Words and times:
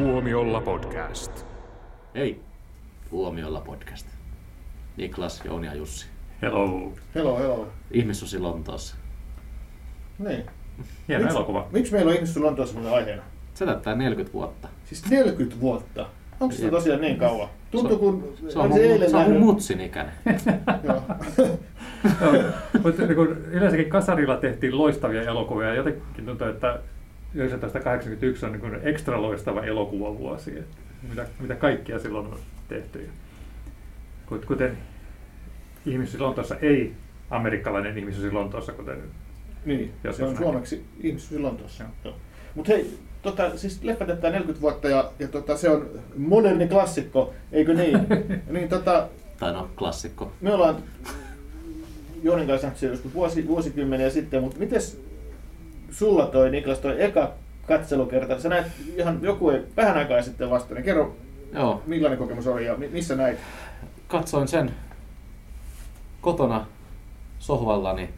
Huomiolla 0.00 0.60
podcast. 0.60 1.46
Hei, 2.14 2.40
Huomiolla 3.10 3.60
podcast. 3.60 4.06
Niklas, 4.96 5.42
Jouni 5.44 5.66
ja 5.66 5.74
Jussi. 5.74 6.06
Hello. 6.42 6.92
Hello, 7.14 7.38
hello. 7.38 7.68
Ihmissusi 7.90 8.38
Lontoossa. 8.38 8.96
Niin. 10.18 10.44
Hieno 11.08 11.22
Miksi- 11.24 11.36
elokuva. 11.36 11.68
Miksi 11.72 11.92
meillä 11.92 12.08
on 12.08 12.14
ihmisessä 12.14 12.40
Lontoossa 12.40 12.74
muuten 12.74 12.94
aiheena? 12.94 13.22
Se 13.54 13.66
täyttää 13.66 13.94
40 13.94 14.32
vuotta. 14.32 14.68
Siis 14.84 15.10
40 15.10 15.60
vuotta. 15.60 16.06
Onko 16.40 16.54
se 16.54 16.70
tosiaan 16.70 17.00
niin 17.00 17.18
kauan? 17.18 17.48
Tuntuu 17.70 17.90
Se- 17.96 17.98
kun... 17.98 18.34
Se 18.48 18.58
on, 18.58 18.64
on 18.64 18.70
mun, 18.70 18.80
eilen 18.80 19.10
se 19.10 19.16
on 19.16 19.30
mun 19.32 19.40
mutsin 19.42 19.80
ikäinen. 19.80 20.14
Joo. 20.84 21.02
Mutta 22.84 23.02
niin 23.02 23.14
kun 23.14 23.28
yleensäkin 23.28 23.90
kasarilla 23.90 24.36
tehtiin 24.36 24.78
loistavia 24.78 25.22
elokuvia 25.22 25.68
ja 25.68 25.74
jotenkin 25.74 26.26
tuntuu, 26.26 26.46
että 26.46 26.78
1981 27.32 28.46
on 28.46 28.52
niin 28.52 28.60
kuin 28.60 28.78
ekstra 28.82 29.22
loistava 29.22 29.62
elokuvavuosi. 29.64 30.50
että 30.58 30.76
Mitä, 31.08 31.26
mitä 31.40 31.54
kaikkia 31.54 31.98
silloin 31.98 32.26
on 32.26 32.38
tehty. 32.68 33.08
Kut- 34.32 34.46
Kuten 34.46 34.78
ihmisyysi 35.86 36.18
Lontoossa 36.18 36.56
ei 36.56 36.94
amerikkalainen 37.30 37.98
ihmisyysi 37.98 38.30
Lontoossa, 38.30 38.72
kuten 38.72 38.98
niin, 39.64 39.92
Jos 40.04 40.16
se 40.16 40.24
on 40.24 40.36
suomeksi 40.36 40.84
ihmisessä 41.00 41.42
Lontoossa. 41.42 41.84
Mutta 42.54 42.72
hei, 42.72 42.98
tota, 43.22 43.56
siis 43.58 43.82
leffa 43.82 44.04
täyttää 44.04 44.30
40 44.30 44.60
vuotta 44.60 44.88
ja, 44.88 45.10
ja 45.18 45.28
tota, 45.28 45.56
se 45.56 45.68
on 45.70 45.90
moderni 46.16 46.68
klassikko, 46.68 47.34
eikö 47.52 47.74
niin? 47.74 47.98
niin 48.50 48.68
tota, 48.68 49.08
Tai 49.38 49.52
no, 49.52 49.70
klassikko. 49.76 50.32
me 50.40 50.52
ollaan 50.54 50.76
Joonin 52.22 52.46
kanssa 52.46 52.66
nähty 52.66 52.86
joskus 52.86 53.14
vuosi, 53.14 53.46
vuosikymmeniä 53.46 54.10
sitten, 54.10 54.42
mutta 54.42 54.58
mites 54.58 55.00
sulla 55.90 56.26
toi 56.26 56.50
Niklas 56.50 56.78
toi 56.78 57.02
eka 57.04 57.32
katselukerta? 57.66 58.40
Sä 58.40 58.48
näit 58.48 58.66
ihan 58.96 59.18
joku 59.22 59.50
ei, 59.50 59.62
vähän 59.76 59.96
aikaa 59.96 60.22
sitten 60.22 60.50
vasta, 60.50 60.74
niin 60.74 60.84
kerro 60.84 61.16
Joo, 61.52 61.82
millainen 61.86 62.18
kokemus 62.18 62.46
oli 62.46 62.66
ja 62.66 62.76
mi- 62.76 62.88
missä 62.88 63.16
näit? 63.16 63.38
katsoin 64.08 64.48
sen 64.48 64.74
kotona 66.20 66.66
sohvallani. 67.38 68.10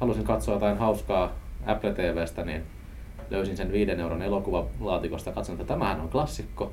Halusin 0.00 0.24
katsoa 0.24 0.54
jotain 0.54 0.78
hauskaa 0.78 1.32
Apple 1.66 1.92
TVstä, 1.92 2.44
niin 2.44 2.62
löysin 3.30 3.56
sen 3.56 3.72
viiden 3.72 4.00
euron 4.00 4.22
elokuvalaatikosta. 4.22 5.32
Katson, 5.32 5.54
että 5.60 5.66
tämähän 5.74 6.00
on 6.00 6.08
klassikko. 6.08 6.72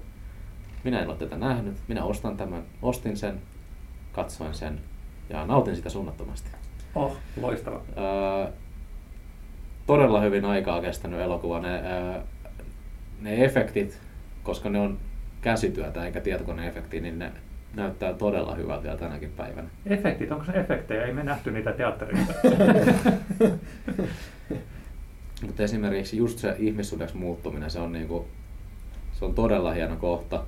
Minä 0.84 1.02
en 1.02 1.09
ole 1.09 1.17
tätä 1.17 1.38
nähnyt. 1.38 1.78
Minä 1.88 2.03
ostan 2.03 2.38
tämän. 2.38 2.64
Ostin 2.81 3.17
sen, 3.17 3.42
katsoin 4.12 4.53
sen 4.53 4.80
ja 5.30 5.45
nautin 5.45 5.75
sitä 5.75 5.89
suunnattomasti. 5.89 6.50
oh, 6.95 7.17
loistava. 7.42 7.81
Öö, 7.97 8.52
todella 9.87 10.21
hyvin 10.21 10.45
aikaa 10.45 10.81
kestänyt 10.81 11.19
elokuva. 11.19 11.59
Ne, 11.59 11.75
öö, 11.75 12.21
ne 13.21 13.45
efektit, 13.45 13.99
koska 14.43 14.69
ne 14.69 14.79
on 14.79 14.97
käsityötä 15.41 16.05
eikä 16.05 16.21
tietokoneefekti, 16.21 17.01
niin 17.01 17.19
ne 17.19 17.31
näyttää 17.75 18.13
todella 18.13 18.55
hyvältä 18.55 18.83
vielä 18.83 18.97
tänäkin 18.97 19.31
päivänä. 19.38 19.67
Efektit, 19.85 20.31
onko 20.31 20.45
se 20.45 20.51
efektejä? 20.51 21.05
Ei 21.05 21.13
me 21.13 21.23
nähty 21.23 21.51
niitä 21.51 21.71
teatterissa. 21.71 22.33
Mutta 25.45 25.63
esimerkiksi 25.63 26.17
just 26.17 26.39
se 26.39 26.55
ihmissuhdeksi 26.59 27.17
muuttuminen, 27.17 27.71
se 27.71 27.79
on, 27.79 27.91
niinku, 27.91 28.27
se 29.13 29.25
on 29.25 29.33
todella 29.33 29.71
hieno 29.71 29.95
kohta, 29.95 30.43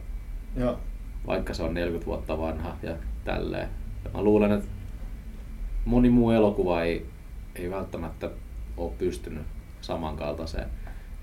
Joo. 0.58 0.80
vaikka 1.28 1.54
se 1.54 1.64
on 1.64 1.74
40 1.74 2.06
vuotta 2.06 2.38
vanha 2.38 2.76
ja 2.84 2.96
tälleen. 3.26 3.70
Ja 4.06 4.10
mä 4.14 4.22
luulen, 4.22 4.52
että 4.52 4.68
moni 5.86 6.10
muu 6.10 6.32
elokuva 6.32 6.82
ei, 6.82 7.06
ei 7.56 7.72
välttämättä 7.72 8.30
ole 8.78 8.92
pystynyt 8.98 9.44
samankaltaiseen. 9.82 10.70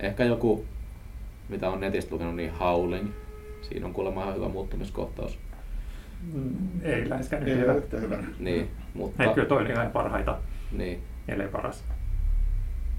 Ehkä 0.01 0.25
joku, 0.25 0.65
mitä 1.49 1.71
on 1.71 1.81
netistä 1.81 2.15
lukenut, 2.15 2.37
niin 2.37 2.53
Howling. 2.59 3.09
Siinä 3.63 3.87
on 3.87 3.93
kuulemma 3.93 4.23
ihan 4.23 4.35
hyvä 4.35 4.49
muuttumiskohtaus. 4.49 5.39
Mm, 6.35 6.57
ei 6.83 7.11
läheskään 7.11 7.49
Ei 7.49 7.53
yhtä 7.53 7.65
ole 7.65 7.73
hyvä. 7.75 7.85
yhtä 7.85 7.97
hyvä. 8.01 8.19
Niin, 8.39 8.71
mutta... 8.95 9.25
Ei, 9.25 9.35
kyllä 9.35 9.49
toinen 9.49 9.73
ihan 9.73 9.91
parhaita, 9.91 10.39
Niin, 10.73 11.01
ellei 11.29 11.49
paras. 11.49 11.85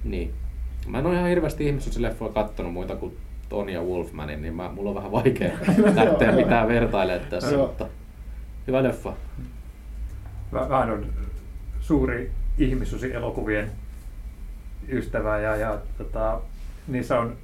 niin. 0.03 0.33
Mä 0.87 0.99
en 0.99 1.05
ole 1.05 1.15
ihan 1.15 1.29
hirveästi 1.29 1.67
ihmissuusileffoja 1.67 2.33
kattonut 2.33 2.73
muita 2.73 2.95
kuin 2.95 3.17
Tony 3.49 3.71
ja 3.71 3.81
Wolfmanin, 3.81 4.41
niin 4.41 4.55
mä, 4.55 4.69
mulla 4.69 4.89
on 4.89 4.95
vähän 4.95 5.11
vaikea 5.11 5.51
lähteä 5.95 6.31
mitään 6.31 6.67
vertailemaan 6.67 7.29
tässä, 7.29 7.57
mutta 7.57 7.87
hyvä 8.67 8.83
leffa. 8.83 9.13
Mä 10.51 10.59
on 10.59 11.05
suuri 11.81 12.31
ihmissusi-elokuvien 12.57 13.71
ystävä 14.91 15.39
ja, 15.39 15.55
ja 15.55 15.77
tota, 15.97 16.41
niissä 16.87 17.19
on 17.19 17.35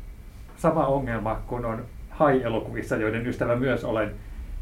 sama 0.57 0.87
ongelma 0.87 1.41
kuin 1.47 1.65
on 1.65 1.85
hai-elokuvissa, 2.09 2.95
joiden 2.95 3.27
ystävä 3.27 3.55
myös 3.55 3.83
olen. 3.83 4.11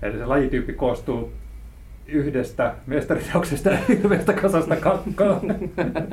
Eli 0.02 0.18
se 0.18 0.26
lajityyppi 0.26 0.74
koostuu 0.74 1.34
yhdestä 2.08 2.74
mestariteoksesta 2.86 3.70
ja 3.70 3.78
hirveästä 3.88 4.34
kasasta 4.34 4.76
kakkaa. 4.76 5.42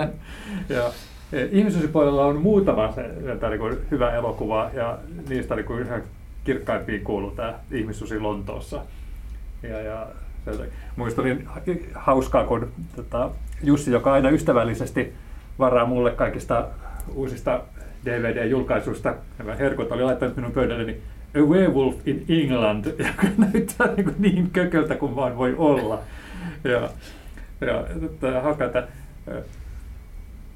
ja 0.76 0.90
e, 1.32 1.48
ihmissusipuolella 1.50 2.26
on 2.26 2.36
muutama 2.36 2.92
se, 2.92 3.02
niin 3.48 3.58
kuin 3.58 3.78
hyvä 3.90 4.10
elokuva 4.10 4.70
ja 4.74 4.98
niistä 5.28 5.56
niin 5.56 5.66
kuin 5.66 5.86
ihan 5.86 6.02
kirkkaimpiin 6.44 7.04
kuuluu 7.04 7.30
tämä 7.30 7.54
Ihmissusi 7.70 8.18
Lontoossa. 8.18 8.82
Ja, 9.62 9.80
ja 9.80 10.06
niin 11.24 11.88
hauskaa, 11.94 12.44
kun 12.44 12.72
tota, 12.96 13.30
Jussi, 13.62 13.90
joka 13.90 14.12
aina 14.12 14.30
ystävällisesti 14.30 15.12
varaa 15.58 15.86
mulle 15.86 16.10
kaikista 16.10 16.68
uusista 17.14 17.60
DVD-julkaisuista, 18.04 19.14
nämä 19.38 19.54
herkut 19.54 19.92
oli 19.92 20.02
laittanut 20.02 20.36
minun 20.36 20.52
pöydälleni 20.52 21.00
A 21.36 21.38
Werewolf 21.38 22.08
in 22.08 22.24
England, 22.28 22.84
joka 23.08 23.26
näyttää 23.38 23.86
niin, 23.86 24.04
kuin 24.04 24.16
niin 24.18 24.50
kököltä 24.50 24.94
kuin 24.94 25.16
vaan 25.16 25.36
voi 25.36 25.54
olla. 25.58 26.00
Ja, 26.64 26.88
ja 27.60 27.84
tota, 28.20 28.82
ö, 29.28 29.42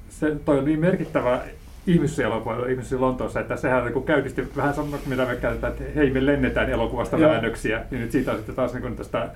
se, 0.09 0.35
toi 0.45 0.59
on 0.59 0.65
niin 0.65 0.79
merkittävä 0.79 1.41
ihmissielokuva 1.87 2.67
ihmisiä 2.67 3.01
Lontoossa, 3.01 3.39
että 3.39 3.57
sehän 3.57 3.85
niin 3.85 4.03
käynnisti 4.03 4.47
vähän 4.55 4.73
sama, 4.73 4.97
mitä 5.05 5.25
me 5.25 5.35
käytetään, 5.35 5.73
että 5.73 5.83
hei 5.95 6.09
me 6.09 6.25
lennetään 6.25 6.69
elokuvasta 6.69 7.17
Joo. 7.17 7.31
väännöksiä, 7.31 7.81
niin 7.91 8.01
nyt 8.01 8.11
siitä 8.11 8.31
on 8.31 8.37
sitten 8.37 8.55
taas 8.55 8.73
niin 8.73 8.95
tästä 8.95 9.29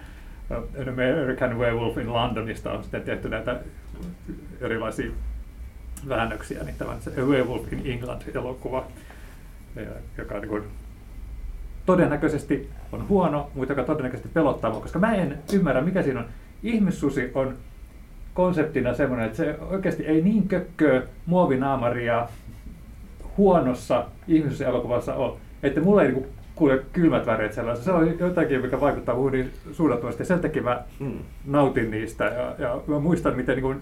An 0.50 0.90
American 0.90 1.60
Werewolf 1.60 1.98
in 1.98 2.14
Londonista 2.14 2.72
on 2.72 2.84
sitten 2.84 3.02
tehty 3.02 3.30
näitä 3.30 3.60
erilaisia 4.62 5.12
väännöksiä, 6.10 6.64
niin 6.64 6.76
tämä 6.78 6.98
se 7.00 7.22
A 7.22 7.26
Werewolf 7.26 7.74
in 7.74 7.82
England-elokuva, 7.86 8.84
joka 10.18 10.40
niin 10.40 10.50
kuin 10.50 10.64
todennäköisesti 11.86 12.70
on 12.92 13.10
huono, 13.10 13.52
mutta 13.56 13.72
joka 13.72 13.84
todennäköisesti 13.84 14.30
pelottaa 14.34 14.72
koska 14.72 15.00
mä 15.00 15.16
en 15.16 15.38
ymmärrä, 15.54 15.82
mikä 15.82 16.04
siinä 16.04 16.20
on. 16.20 16.26
Ihmissusi 16.64 17.32
on 17.34 17.56
konseptina 18.34 18.94
semmoinen, 18.94 19.26
että 19.26 19.38
se 19.38 19.56
oikeasti 19.70 20.04
ei 20.06 20.22
niin 20.22 20.48
kökköä 20.48 21.02
muovinaamaria 21.26 22.28
huonossa 23.38 24.06
ihmissusi-elokuvassa 24.28 25.16
ole, 25.16 25.38
että 25.64 25.82
mulla 25.82 26.04
ei 26.04 26.12
niinku 26.12 26.28
kuule 26.56 26.82
kylmät 26.94 27.26
väreet 27.26 27.54
sellaisessa. 27.54 27.92
Se 27.92 27.98
on 27.98 28.20
jotakin, 28.20 28.62
mikä 28.62 28.82
vaikuttaa 28.82 29.16
muuhun 29.16 29.32
niin 29.32 29.52
suunnattomasti. 29.72 30.26
Sen 30.26 30.40
takia 30.40 30.64
mä 30.64 30.84
Hmm. 31.00 31.20
nautin 31.46 31.92
niistä 31.92 32.24
ja, 32.26 32.56
ja 32.58 32.82
mä 32.88 33.00
muistan, 33.00 33.36
miten 33.36 33.58
niin 33.58 33.82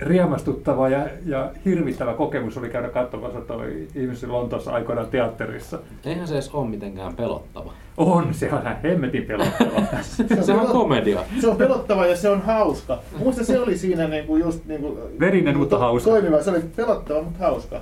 riemastuttava 0.00 0.88
ja, 0.88 1.06
ja 1.26 1.50
hirvittävä 1.64 2.14
kokemus 2.14 2.56
oli 2.56 2.68
käydä 2.68 2.88
katsomassa 2.88 3.40
toi 3.40 3.88
ihmisen 3.94 4.32
Lontoossa 4.32 4.70
aikoinaan 4.70 5.08
teatterissa. 5.08 5.78
Eihän 6.04 6.28
se 6.28 6.34
edes 6.34 6.48
ole 6.48 6.68
mitenkään 6.68 7.16
pelottava. 7.16 7.72
On, 7.96 8.34
se 8.34 8.52
on 8.52 8.60
ihan 8.60 8.76
hemmetin 8.82 9.22
pelottava. 9.22 9.82
Se 10.42 10.52
on 10.52 10.66
komedia. 10.66 11.24
Se 11.40 11.48
on 11.48 11.56
pelottava 11.56 12.06
ja 12.06 12.16
se 12.16 12.28
on 12.28 12.42
hauska. 12.42 12.98
Muista 13.18 13.44
se 13.44 13.60
oli 13.60 13.78
siinä 13.78 14.08
niinku 14.08 14.36
just 14.36 14.64
niinku... 14.64 14.98
Verinen, 15.20 15.58
mutta 15.58 15.76
to- 15.76 15.80
hauska. 15.80 16.10
Toimiva, 16.10 16.42
se 16.42 16.50
oli 16.50 16.60
pelottava, 16.76 17.22
mutta 17.22 17.38
hauska. 17.38 17.80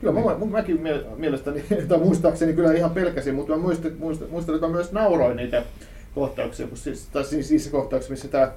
Kyllä 0.00 0.12
mä, 0.12 0.20
mä, 0.20 0.46
mäkin 0.46 0.80
mie- 0.80 1.04
mielestäni, 1.16 1.64
tai 1.88 1.98
muistaakseni 1.98 2.52
kyllä 2.52 2.72
ihan 2.72 2.90
pelkäsin, 2.90 3.34
mutta 3.34 3.52
mä 3.52 3.58
muistan, 3.58 3.92
muistan, 3.98 4.28
muistan 4.30 4.54
että 4.54 4.66
mä 4.66 4.72
myös 4.72 4.92
nauroin 4.92 5.36
niitä 5.36 5.62
kohtauksia, 6.14 6.66
kun 6.66 6.76
siis, 6.76 7.08
tai 7.12 7.24
siis 7.24 7.50
niissä 7.50 7.70
kohtauksissa, 7.70 8.12
missä 8.12 8.28
tää, 8.28 8.52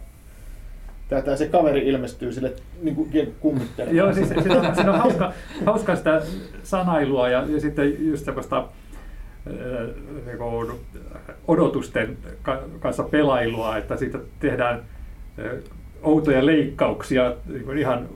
tää 1.09 1.35
se 1.35 1.47
kaveri 1.47 1.87
ilmestyy 1.87 2.31
sille 2.33 2.53
niin 2.81 3.35
kummittelemaan. 3.39 3.97
Joo, 3.97 4.13
siis 4.13 4.29
siinä 4.29 4.59
on, 4.61 4.75
siinä 4.75 4.91
on 4.91 4.99
hauska, 4.99 5.33
hauska 5.65 5.95
sitä 5.95 6.21
sanailua 6.63 7.29
ja, 7.29 7.45
ja 7.49 7.61
sitten 7.61 8.07
just 8.07 8.25
semmoista 8.25 8.57
äh, 8.57 8.65
niin 10.25 10.37
kuin 10.37 10.71
odotusten 11.47 12.17
ka- 12.41 12.63
kanssa 12.79 13.03
pelailua, 13.03 13.77
että 13.77 13.97
siitä 13.97 14.19
tehdään 14.39 14.75
äh, 15.39 15.51
outoja 16.03 16.45
leikkauksia 16.45 17.33
niin 17.45 17.63
kuin 17.63 17.77
ihan 17.77 18.09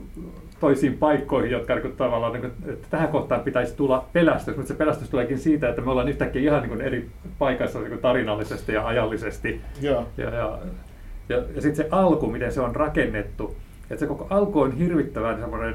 toisiin 0.60 0.98
paikkoihin, 0.98 1.50
jotka 1.50 1.74
niin 1.74 1.96
tavallaan, 1.96 2.32
niin 2.32 2.40
kuin, 2.40 2.72
että 2.72 2.86
tähän 2.90 3.08
kohtaan 3.08 3.40
pitäisi 3.40 3.76
tulla 3.76 4.04
pelästys, 4.12 4.56
mutta 4.56 4.68
se 4.68 4.74
pelästys 4.74 5.10
tuleekin 5.10 5.38
siitä, 5.38 5.68
että 5.68 5.82
me 5.82 5.90
ollaan 5.90 6.08
yhtäkkiä 6.08 6.42
ihan 6.42 6.60
niin 6.60 6.70
kuin 6.70 6.80
eri 6.80 7.08
paikassa 7.38 7.78
niin 7.78 7.88
kuin 7.88 8.00
tarinallisesti 8.00 8.72
ja 8.72 8.86
ajallisesti. 8.86 9.60
Joo. 9.80 10.06
Ja, 10.16 10.30
ja, 10.30 10.58
ja, 11.28 11.36
ja 11.36 11.62
sitten 11.62 11.76
se 11.76 11.88
alku, 11.90 12.30
miten 12.30 12.52
se 12.52 12.60
on 12.60 12.76
rakennettu. 12.76 13.56
Että 13.90 14.00
se 14.00 14.06
koko 14.06 14.26
alku 14.30 14.60
on 14.60 14.72
hirvittävän 14.72 15.40
semmoinen 15.40 15.74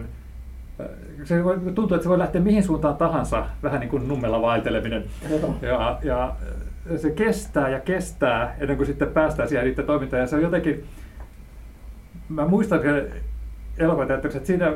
se 1.24 1.44
voi, 1.44 1.58
tuntuu, 1.76 1.96
että 1.96 2.04
se 2.04 2.10
voi 2.10 2.20
lähteä 2.20 2.42
mihin 2.42 2.64
suuntaan 2.64 2.98
tahansa, 2.98 3.46
vähän 3.64 3.80
niin 3.80 3.90
kuin 3.90 4.08
nummella 4.08 4.42
vaelteleminen. 4.42 5.06
Ja, 5.62 6.00
ja 6.04 6.36
se 6.98 7.12
kestää 7.12 7.70
ja 7.70 7.80
kestää 7.80 8.56
ennen 8.60 8.78
kuin 8.78 8.88
sitten 8.88 9.08
päästään 9.08 9.50
siihen 9.50 9.66
niiden 9.66 9.86
toimintaan. 9.86 10.22
Ja 10.22 10.28
se 10.28 10.36
on 10.36 10.42
jotenkin, 10.42 10.84
mä 12.30 12.48
muistan 12.48 12.82
sen 12.82 13.12
elokuvateatterissa, 13.78 14.38
että 14.38 14.48
siinä 14.48 14.74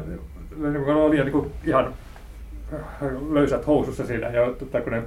niin 0.57 0.83
kuin 0.83 0.95
oli 0.95 1.17
jo 1.17 1.23
niin 1.23 1.31
kuin 1.31 1.51
ihan 1.65 1.93
löysät 3.29 3.67
housussa 3.67 4.05
siinä, 4.05 4.27
ja 4.27 4.51
tota, 4.51 4.81
kun 4.81 4.93
ne 4.93 5.03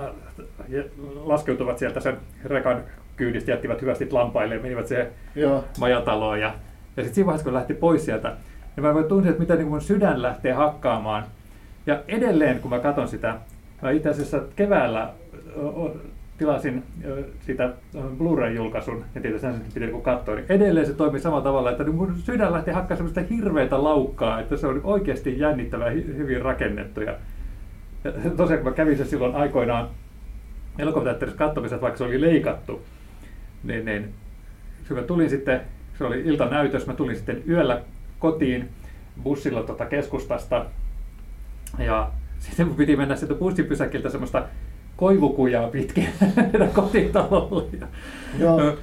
äh, 0.00 0.84
laskeutuvat 1.24 1.78
sieltä 1.78 2.00
sen 2.00 2.16
rekan 2.44 2.80
kyydistä, 3.16 3.50
jättivät 3.50 3.82
hyvästi 3.82 4.08
lampaille 4.10 4.54
ja 4.54 4.62
menivät 4.62 4.86
Joo. 5.34 5.64
majataloon. 5.78 6.40
Ja, 6.40 6.54
ja 6.96 7.02
sitten 7.02 7.14
siinä 7.14 7.26
vaiheessa, 7.26 7.44
kun 7.44 7.54
lähti 7.54 7.74
pois 7.74 8.04
sieltä, 8.04 8.36
niin 8.76 8.86
mä 8.86 8.94
voin 8.94 9.04
tuntea, 9.04 9.30
että 9.30 9.40
miten 9.40 9.58
niin 9.58 9.68
mun 9.68 9.80
sydän 9.80 10.22
lähtee 10.22 10.52
hakkaamaan. 10.52 11.24
Ja 11.86 12.02
edelleen, 12.08 12.60
kun 12.60 12.70
mä 12.70 12.78
katson 12.78 13.08
sitä, 13.08 13.34
mä 13.82 13.90
itse 13.90 14.08
asiassa 14.08 14.42
keväällä 14.56 15.10
tilasin 16.38 16.82
sitä 17.40 17.70
Blu-ray-julkaisun, 18.18 19.04
ja 19.14 19.20
tietysti 19.20 19.46
sen 19.46 19.54
sitten 19.54 19.82
piti 19.82 20.02
katsoa, 20.02 20.34
niin 20.34 20.46
edelleen 20.48 20.86
se 20.86 20.92
toimii 20.92 21.20
samalla 21.20 21.44
tavalla, 21.44 21.70
että 21.70 21.84
niin 21.84 21.94
mun 21.94 22.16
sydän 22.16 22.52
lähtee 22.52 22.74
hakkaamaan 22.74 22.96
semmoista 22.96 23.34
hirveätä 23.34 23.84
laukkaa, 23.84 24.40
että 24.40 24.56
se 24.56 24.66
on 24.66 24.80
oikeasti 24.84 25.38
jännittävä 25.38 25.90
hyvin 25.90 26.42
rakennettu. 26.42 27.00
Ja, 27.00 27.14
ja 28.04 28.12
tosiaan, 28.36 28.62
kun 28.62 28.72
mä 28.72 28.76
kävin 28.76 28.96
se 28.96 29.04
silloin 29.04 29.34
aikoinaan 29.34 29.88
elokuvateatterissa 30.78 31.38
katsomassa, 31.38 31.76
että 31.76 31.82
vaikka 31.82 31.98
se 31.98 32.04
oli 32.04 32.20
leikattu, 32.20 32.82
niin, 33.66 33.84
niin 33.84 34.14
kun 34.88 34.96
mä 34.96 35.02
tulin 35.02 35.30
sitten, 35.30 35.60
se 35.98 36.04
oli 36.04 36.20
iltanäytös, 36.20 36.86
mä 36.86 36.94
tulin 36.94 37.16
sitten 37.16 37.42
yöllä 37.48 37.82
kotiin 38.18 38.68
bussilla 39.22 39.62
tuota 39.62 39.86
keskustasta 39.86 40.66
ja 41.78 42.10
sitten 42.38 42.66
mun 42.66 42.76
piti 42.76 42.96
mennä 42.96 43.16
sieltä 43.16 43.34
bussipysäkiltä 43.34 44.10
semmoista 44.10 44.44
koivukujaa 44.96 45.68
pitkin 45.68 46.08
kotitalolle. 46.74 47.88
Joo. 48.38 48.76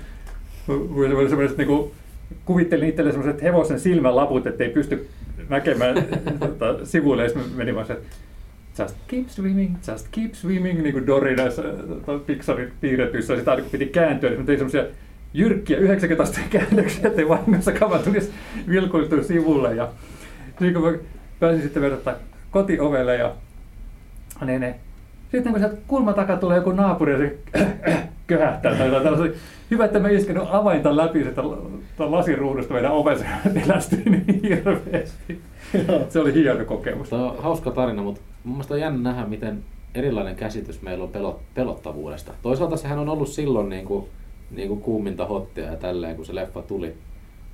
Semmoiset 1.30 1.58
niinku, 1.58 1.92
kuvittelin 2.46 2.90
itselle 2.90 3.12
semmoiset 3.12 3.42
hevosen 3.42 3.80
silmälaput, 3.80 4.48
ettei 4.48 4.70
pysty 4.70 5.10
näkemään 5.50 5.96
tota, 6.40 6.86
sivuille, 6.86 7.24
ja 7.24 7.30
sitten 7.30 7.50
mä 7.52 7.58
menin 7.58 7.76
vaan 7.76 7.88
se, 7.88 7.94
että 7.94 8.16
Just 8.80 8.96
keep 9.08 9.28
swimming, 9.28 9.76
just 9.88 10.08
keep 10.12 10.34
swimming, 10.34 10.82
niin 10.82 10.94
kuin 10.94 11.08
Dory 11.08 11.36
näissä 11.36 11.62
tota, 11.62 12.20
Pixarin 12.26 12.72
piirretyissä. 12.82 13.36
Sitä 13.36 13.52
aina 13.52 13.62
kun 13.62 13.72
piti 13.72 13.86
kääntyä, 13.86 14.30
niin 14.30 14.40
mä 14.40 14.46
tein 14.46 14.60
semmoisia 14.60 14.86
jyrkkiä 15.34 15.78
90 15.78 16.24
asteen 16.24 16.50
käännöksiä, 16.50 17.08
ettei 17.08 17.30
vahingossakaan 17.30 17.92
mä 17.92 18.00
tulisi 18.00 18.32
vilkuiltua 18.70 19.24
sivulle. 19.24 19.76
Ja 19.76 19.90
niin 20.60 20.74
kun 20.74 20.84
mä 20.84 20.98
pääsin 21.40 21.62
sitten 21.62 21.84
verrata 21.84 22.16
kotiovelle 22.52 23.16
ja 23.16 23.36
niin, 24.46 24.62
niin. 24.62 24.76
Sitten 25.32 25.52
kun 25.52 25.62
sieltä 25.62 25.78
kulman 25.88 26.14
takaa 26.14 26.38
tulee 26.38 26.58
joku 26.58 26.72
naapuri 26.72 27.12
ja 27.12 27.18
se 27.18 27.38
köhähtää 28.28 28.76
tai 28.76 28.88
jotain 28.88 29.04
tällaista. 29.04 29.40
Hyvä, 29.72 29.86
että 29.86 30.00
mä 30.00 30.10
iskenyt 30.10 30.44
avainta 30.50 30.98
läpi 30.98 31.24
sitä 31.24 31.42
lasiruudusta 32.00 32.74
meidän 32.74 32.92
ovessa 32.92 33.26
pelästyin 33.54 34.24
niin 34.28 34.42
hirveästi. 34.44 35.42
Se 36.10 36.20
oli 36.20 36.34
hieno 36.34 36.66
kokemus. 36.66 37.10
Tämä 37.10 37.32
on 37.32 37.44
hauska 37.44 37.72
tarina, 37.72 38.04
mutta 38.04 38.22
mun 38.44 38.56
mielestä 38.56 38.74
on 38.74 38.80
jännä 38.80 39.10
nähdä, 39.10 39.28
miten 39.28 39.64
erilainen 39.96 40.36
käsitys 40.36 40.82
meillä 40.82 41.04
on 41.04 41.10
pelot, 41.10 41.42
pelottavuudesta. 41.54 42.34
Toisaalta 42.42 42.78
sehän 42.78 43.00
on 43.00 43.10
ollut 43.10 43.30
silloin 43.30 43.70
niin 43.70 43.86
kuin, 43.86 44.06
niin 44.52 44.68
kuin 44.68 44.82
kuuminta 44.82 45.26
hottia 45.26 45.66
ja 45.66 45.76
tälleen, 45.76 46.16
kun 46.16 46.26
se 46.26 46.36
leffa 46.36 46.62
tuli. 46.62 46.94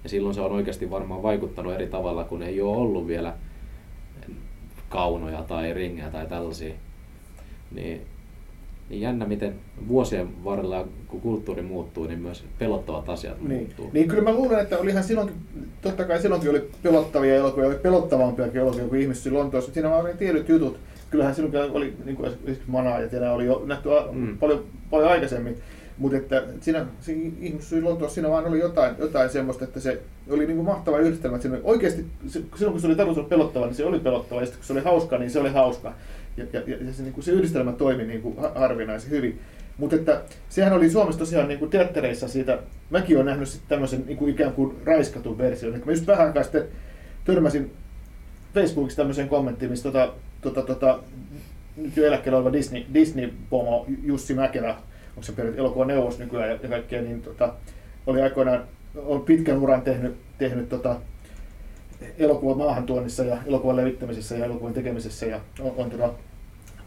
Ja 0.03 0.09
silloin 0.09 0.35
se 0.35 0.41
on 0.41 0.51
oikeasti 0.51 0.91
varmaan 0.91 1.23
vaikuttanut 1.23 1.73
eri 1.73 1.87
tavalla, 1.87 2.23
kun 2.23 2.43
ei 2.43 2.61
ole 2.61 2.77
ollut 2.77 3.07
vielä 3.07 3.33
kaunoja 4.89 5.43
tai 5.43 5.73
ringejä 5.73 6.09
tai 6.09 6.27
tällaisia. 6.27 6.73
Niin, 7.71 8.01
niin 8.89 9.01
jännä, 9.01 9.25
miten 9.25 9.53
vuosien 9.87 10.43
varrella, 10.43 10.87
kun 11.07 11.21
kulttuuri 11.21 11.61
muuttuu, 11.61 12.07
niin 12.07 12.19
myös 12.19 12.43
pelottavat 12.59 13.09
asiat 13.09 13.41
Niin. 13.41 13.59
muuttuu. 13.61 13.89
niin 13.93 14.07
kyllä 14.07 14.23
mä 14.23 14.33
luulen, 14.33 14.59
että 14.59 14.77
olihan 14.77 15.03
silloinkin, 15.03 15.35
totta 15.81 16.03
kai 16.03 16.21
silloinkin 16.21 16.49
oli 16.49 16.69
pelottavia 16.83 17.35
elokuvia, 17.35 17.67
oli 17.67 17.75
pelottavampiakin 17.75 18.61
elokuvia 18.61 18.87
kuin 18.87 19.01
ihmiset 19.01 19.33
Lontoossa. 19.33 19.73
Siinä 19.73 19.95
oli 19.95 20.13
tietyt 20.13 20.49
jutut. 20.49 20.77
Kyllähän 21.11 21.35
silloinkin 21.35 21.61
oli 21.77 21.93
niin 22.05 22.15
kuin 22.15 22.27
esimerkiksi 22.29 22.63
Manaajat 22.67 23.11
ja 23.11 23.19
nämä 23.19 23.31
oli 23.33 23.45
jo 23.45 23.63
nähty 23.65 23.89
Mm. 24.11 24.37
paljon, 24.37 24.63
paljon 24.89 25.09
aikaisemmin. 25.11 25.55
Mutta 25.99 26.17
että 26.17 26.43
siinä, 26.61 26.85
siinä 27.01 27.31
ihmisyys 27.41 27.83
Lontoossa 27.83 28.15
siinä 28.15 28.29
vaan 28.29 28.45
oli 28.45 28.59
jotain, 28.59 28.95
jotain 28.99 29.29
semmoista, 29.29 29.63
että 29.63 29.79
se 29.79 30.01
oli 30.29 30.45
niin 30.45 30.55
kuin 30.55 30.65
mahtava 30.65 30.97
yhdistelmä. 30.97 31.35
Että 31.35 31.41
siinä 31.41 31.57
oli 31.57 31.63
oikeasti, 31.65 32.05
se- 32.27 32.41
silloin 32.55 32.71
kun 32.71 32.81
se 32.81 32.87
oli 32.87 32.95
tarkoitus 32.95 33.17
olla 33.17 33.29
pelottava, 33.29 33.65
niin 33.65 33.75
se 33.75 33.85
oli 33.85 33.99
pelottava. 33.99 34.39
Ja 34.39 34.45
sitten 34.45 34.59
kun 34.59 34.67
se 34.67 34.73
oli 34.73 34.81
hauska, 34.81 35.17
niin 35.17 35.31
se 35.31 35.39
oli 35.39 35.49
hauska. 35.49 35.93
Ja, 36.37 36.45
ja, 36.53 36.59
ja 36.67 36.93
se, 36.93 37.03
niin 37.03 37.13
kuin 37.13 37.23
se 37.23 37.31
yhdistelmä 37.31 37.71
toimi 37.71 38.03
niin 38.03 38.21
kuin 38.21 38.37
ha- 38.37 38.51
harvinaisen 38.55 39.09
hyvin. 39.11 39.39
Mutta 39.77 39.95
että 39.95 40.21
sehän 40.49 40.73
oli 40.73 40.89
Suomessa 40.89 41.19
tosiaan 41.19 41.47
niin 41.47 41.59
kuin 41.59 41.71
teattereissa 41.71 42.27
siitä, 42.27 42.59
mäkin 42.89 43.17
olen 43.17 43.25
nähnyt 43.25 43.49
sitten 43.49 43.69
tämmöisen 43.69 44.03
niin 44.05 44.17
kuin 44.17 44.31
ikään 44.31 44.53
kuin 44.53 44.75
raiskatun 44.85 45.37
version. 45.37 45.73
Eli 45.73 45.83
mä 45.85 45.91
just 45.91 46.07
vähän 46.07 46.27
aikaa 46.27 46.43
sitten 46.43 46.67
törmäsin 47.25 47.71
Facebookissa 48.53 48.97
tämmöiseen 48.97 49.29
kommenttiin, 49.29 49.71
missä 49.71 49.91
tota, 49.91 50.13
tota, 50.41 50.61
tota, 50.61 50.99
nyt 51.77 51.97
jo 51.97 52.05
eläkkeellä 52.05 52.37
oleva 52.37 52.53
Disney, 52.53 52.83
Disney-pomo 52.93 53.85
Jussi 54.03 54.33
Mäkelä, 54.33 54.75
onko 55.09 55.21
se 55.21 55.31
peräti 55.31 55.57
elokuvan 55.57 55.87
neuvos 55.87 56.19
nykyään 56.19 56.49
ja, 56.49 56.59
ja 56.63 56.69
kaikkea, 56.69 57.01
niin 57.01 57.21
tota, 57.21 57.53
oli 58.07 58.21
aikoinaan 58.21 58.63
on 58.95 59.21
pitkän 59.21 59.57
uran 59.57 59.81
tehnyt, 59.81 60.17
tehnyt 60.37 60.69
tota, 60.69 60.95
elokuvan 62.17 62.57
maahantuonnissa 62.57 63.23
ja 63.23 63.37
elokuvan 63.45 63.75
levittämisessä 63.75 64.35
ja 64.35 64.45
elokuvan 64.45 64.73
tekemisessä 64.73 65.25
ja 65.25 65.39
on, 65.59 65.73
on 65.77 65.89
tota, 65.89 66.13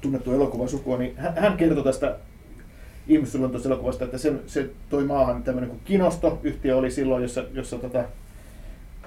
tunnettu 0.01 0.33
elokuvasukua, 0.33 0.99
niin 0.99 1.17
hän, 1.17 1.35
hän 1.37 1.57
kertoi 1.57 1.85
tästä 1.85 2.17
ihmissuuntaisesta 3.09 3.69
elokuvasta, 3.69 4.05
että 4.05 4.19
sen, 4.19 4.41
se 4.47 4.71
toi 4.91 5.05
maahan 5.05 5.43
tämmöinen 5.43 5.71
kuin 5.71 5.81
Kinosto-yhtiö 5.85 6.77
oli 6.77 6.91
silloin, 6.91 7.23
jossa, 7.23 7.45
jossa 7.53 7.79
tota, 7.79 8.05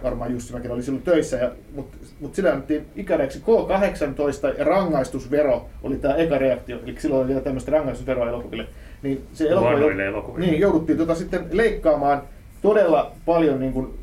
varmaan 0.03 0.31
Jussi 0.31 0.53
Mäkelä 0.53 0.73
oli 0.73 0.83
silloin 0.83 1.03
töissä, 1.03 1.37
ja, 1.37 1.51
mutta 1.75 1.97
mut 2.19 2.35
sillä 2.35 2.49
annettiin 2.49 2.85
ikäreaksi 2.95 3.39
K18 3.39 4.57
ja 4.57 4.65
rangaistusvero 4.65 5.69
oli 5.83 5.97
tämä 5.97 6.15
eka 6.15 6.37
reaktio, 6.37 6.79
eli 6.83 6.95
silloin 6.99 7.21
oli 7.21 7.27
vielä 7.27 7.41
tämmöistä 7.41 7.71
rangaistusveroa 7.71 8.29
elokuville. 8.29 8.67
Niin 9.05 9.23
se 9.33 9.47
elokuva, 9.49 10.03
elokuville. 10.03 10.47
Niin, 10.47 10.59
jouduttiin 10.59 10.97
tota 10.97 11.15
sitten 11.15 11.45
leikkaamaan 11.51 12.21
todella 12.61 13.11
paljon 13.25 13.59
niin 13.59 13.73
kuin, 13.73 13.99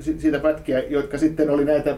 si- 0.00 0.20
siitä 0.20 0.38
pätkiä, 0.38 0.78
jotka 0.78 1.18
sitten 1.18 1.50
oli 1.50 1.64
näitä 1.64 1.96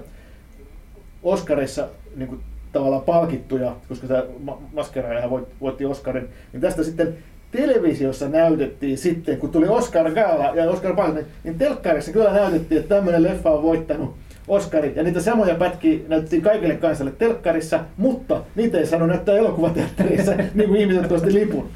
Oscarissa 1.22 1.88
niin 2.16 2.28
kuin, 2.28 2.40
tavallaan 2.72 3.02
palkittuja, 3.02 3.76
koska 3.88 4.06
tämä 4.06 4.22
ma- 4.42 4.62
maskeraajahan 4.72 5.30
voitti, 5.60 5.84
Oscarin, 5.84 6.28
niin 6.52 6.60
tästä 6.60 6.82
sitten 6.82 7.16
televisiossa 7.52 8.28
näytettiin 8.28 8.98
sitten, 8.98 9.36
kun 9.38 9.50
tuli 9.50 9.68
Oscar 9.68 10.10
Gala 10.10 10.54
ja 10.54 10.70
Oscar 10.70 10.96
palkinto, 10.96 11.30
niin 11.44 11.58
telkkarissa 11.58 12.12
kyllä 12.12 12.32
näytettiin, 12.32 12.80
että 12.80 12.94
tämmöinen 12.94 13.22
leffa 13.22 13.50
on 13.50 13.62
voittanut 13.62 14.14
Oscarit, 14.48 14.96
ja 14.96 15.02
niitä 15.02 15.20
samoja 15.20 15.54
pätkiä 15.54 15.98
näytettiin 16.08 16.42
kaikille 16.42 16.74
kansalle 16.74 17.12
telkkarissa, 17.18 17.80
mutta 17.96 18.42
niitä 18.54 18.78
ei 18.78 18.86
saanut 18.86 19.08
näyttää 19.08 19.36
elokuvateatterissa, 19.36 20.32
niin 20.54 20.68
kuin 20.68 20.80
ihmiset 20.80 21.12
osti 21.12 21.32
lipun. 21.32 21.68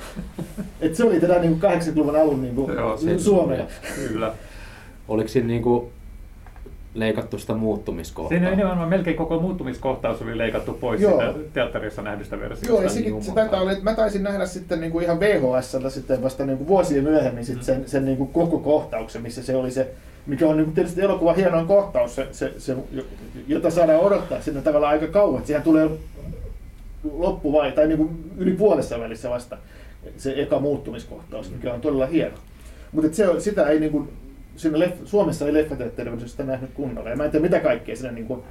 Et 0.80 0.94
se 0.94 1.04
oli 1.04 1.20
tätä 1.20 1.38
niin 1.38 1.60
kuin 1.60 1.72
80-luvun 1.72 2.16
alun 2.16 2.42
niin 2.42 2.54
kuin 2.54 2.74
Joo, 2.74 2.98
Suomea. 3.18 3.64
Kyllä. 4.08 4.32
Oliko 5.08 5.28
siinä 5.28 5.48
niinku 5.48 5.90
leikattu 6.96 7.38
sitä 7.38 7.54
muuttumiskohtaa? 7.54 8.38
Siinä 8.38 8.50
nimenomaan 8.50 8.88
melkein 8.88 9.16
koko 9.16 9.40
muuttumiskohtaus 9.40 10.22
oli 10.22 10.38
leikattu 10.38 10.72
pois 10.72 11.00
Joo. 11.00 11.20
siitä 11.20 11.34
teatterissa 11.52 12.02
nähdystä 12.02 12.40
versiosta. 12.40 12.66
Joo, 12.68 12.76
ja 12.76 12.82
niin 12.82 12.90
sekin, 12.90 13.04
se 13.04 13.08
jumalan. 13.28 13.34
taitaa 13.34 13.60
olla, 13.60 13.72
että 13.72 13.84
mä 13.84 13.94
taisin 13.94 14.22
nähdä 14.22 14.46
sitten 14.46 14.80
niin 14.80 14.92
kuin 14.92 15.04
ihan 15.04 15.20
VHS 15.20 15.76
sitten 15.88 16.22
vasta 16.22 16.46
niin 16.46 16.58
kuin 16.58 16.68
vuosia 16.68 17.02
myöhemmin 17.02 17.44
sit 17.44 17.62
sen, 17.62 17.82
sen 17.88 18.04
niin 18.04 18.16
kuin 18.16 18.30
koko 18.32 18.58
kohtauksen, 18.58 19.22
missä 19.22 19.42
se 19.42 19.56
oli 19.56 19.70
se, 19.70 19.90
mikä 20.26 20.48
on 20.48 20.56
niin 20.56 20.64
kuin 20.64 20.74
tietysti 20.74 21.00
elokuvan 21.00 21.36
hienoin 21.36 21.66
kohtaus, 21.66 22.14
se, 22.14 22.28
se, 22.32 22.52
se, 22.58 22.76
jota 23.48 23.70
saadaan 23.70 24.00
odottaa 24.00 24.40
sinne 24.40 24.62
tavallaan 24.62 24.92
aika 24.92 25.06
kauan. 25.06 25.46
Siihen 25.46 25.62
tulee 25.62 25.90
loppu 27.12 27.52
vai, 27.52 27.72
tai 27.72 27.86
niin 27.86 27.98
kuin 27.98 28.32
yli 28.36 28.52
puolessa 28.52 29.00
välissä 29.00 29.30
vasta 29.30 29.58
se 30.16 30.34
eka 30.36 30.58
muuttumiskohtaus, 30.58 31.50
mikä 31.50 31.74
on 31.74 31.80
todella 31.80 32.06
hieno. 32.06 32.34
Mutta 32.92 33.16
se, 33.16 33.28
on- 33.28 33.40
sitä 33.40 33.66
ei 33.68 33.80
niin 33.80 33.92
kuin, 33.92 34.08
siinä 34.56 34.78
leff, 34.78 34.96
Suomessa 35.04 35.46
ei 35.46 35.54
leffateatterissa 35.54 36.28
sitä 36.28 36.44
nähnyt 36.44 36.70
kunnolla. 36.74 37.10
Ja 37.10 37.16
mä 37.16 37.24
en 37.24 37.30
tiedä 37.30 37.42
mitä 37.42 37.60
kaikkea 37.60 37.96
siinä 37.96 38.12
niin 38.12 38.26
kuin 38.26 38.42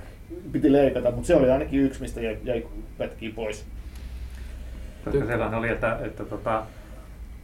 piti 0.51 0.71
leikata, 0.71 1.11
mutta 1.11 1.27
se 1.27 1.35
oli 1.35 1.51
ainakin 1.51 1.79
yksi, 1.79 2.01
mistä 2.01 2.21
jäi, 2.21 2.37
jäi 2.43 2.67
pätkiä 2.97 3.31
pois. 3.35 3.65
Koska 5.05 5.25
sellainen 5.25 5.59
oli, 5.59 5.69
että, 5.69 5.99
että 6.03 6.25
tota, 6.25 6.57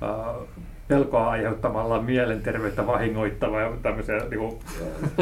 äh, 0.03 0.48
pelkoa 0.88 1.30
aiheuttamalla 1.30 2.01
mielenterveyttä 2.01 2.88
vahingoittava 2.88 3.62
ja 3.62 3.72
tämmöisiä 3.82 4.15
niin 4.18 4.39
kuin, 4.39 4.60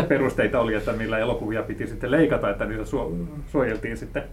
perusteita 0.08 0.60
oli, 0.60 0.74
että 0.74 0.92
millä 0.92 1.18
elokuvia 1.18 1.64
piti 1.64 1.88
sitten 1.88 2.12
leikata, 2.12 2.50
että 2.50 2.68
suo, 2.84 3.18
suojeltiin 3.48 3.98
sitten 3.98 4.24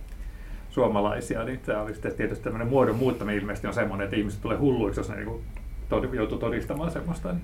suomalaisia. 0.70 1.44
Niin 1.44 1.60
tämä 1.60 1.82
oli 1.82 1.92
sitten 1.92 2.12
tietysti 2.12 2.44
tämmöinen 2.44 2.68
muodon 2.68 2.96
muuttaminen 2.96 3.40
ilmeisesti 3.40 3.66
on 3.66 3.74
semmoinen, 3.74 4.04
että 4.04 4.16
ihmiset 4.16 4.40
tulee 4.42 4.56
hulluiksi, 4.56 5.00
jos 5.00 5.08
ne 5.08 5.16
niin 5.16 5.26
kuin, 5.26 5.42
tod, 5.88 6.14
joutuu 6.14 6.38
todistamaan 6.38 6.90
semmoista. 6.90 7.32
Niin. 7.32 7.42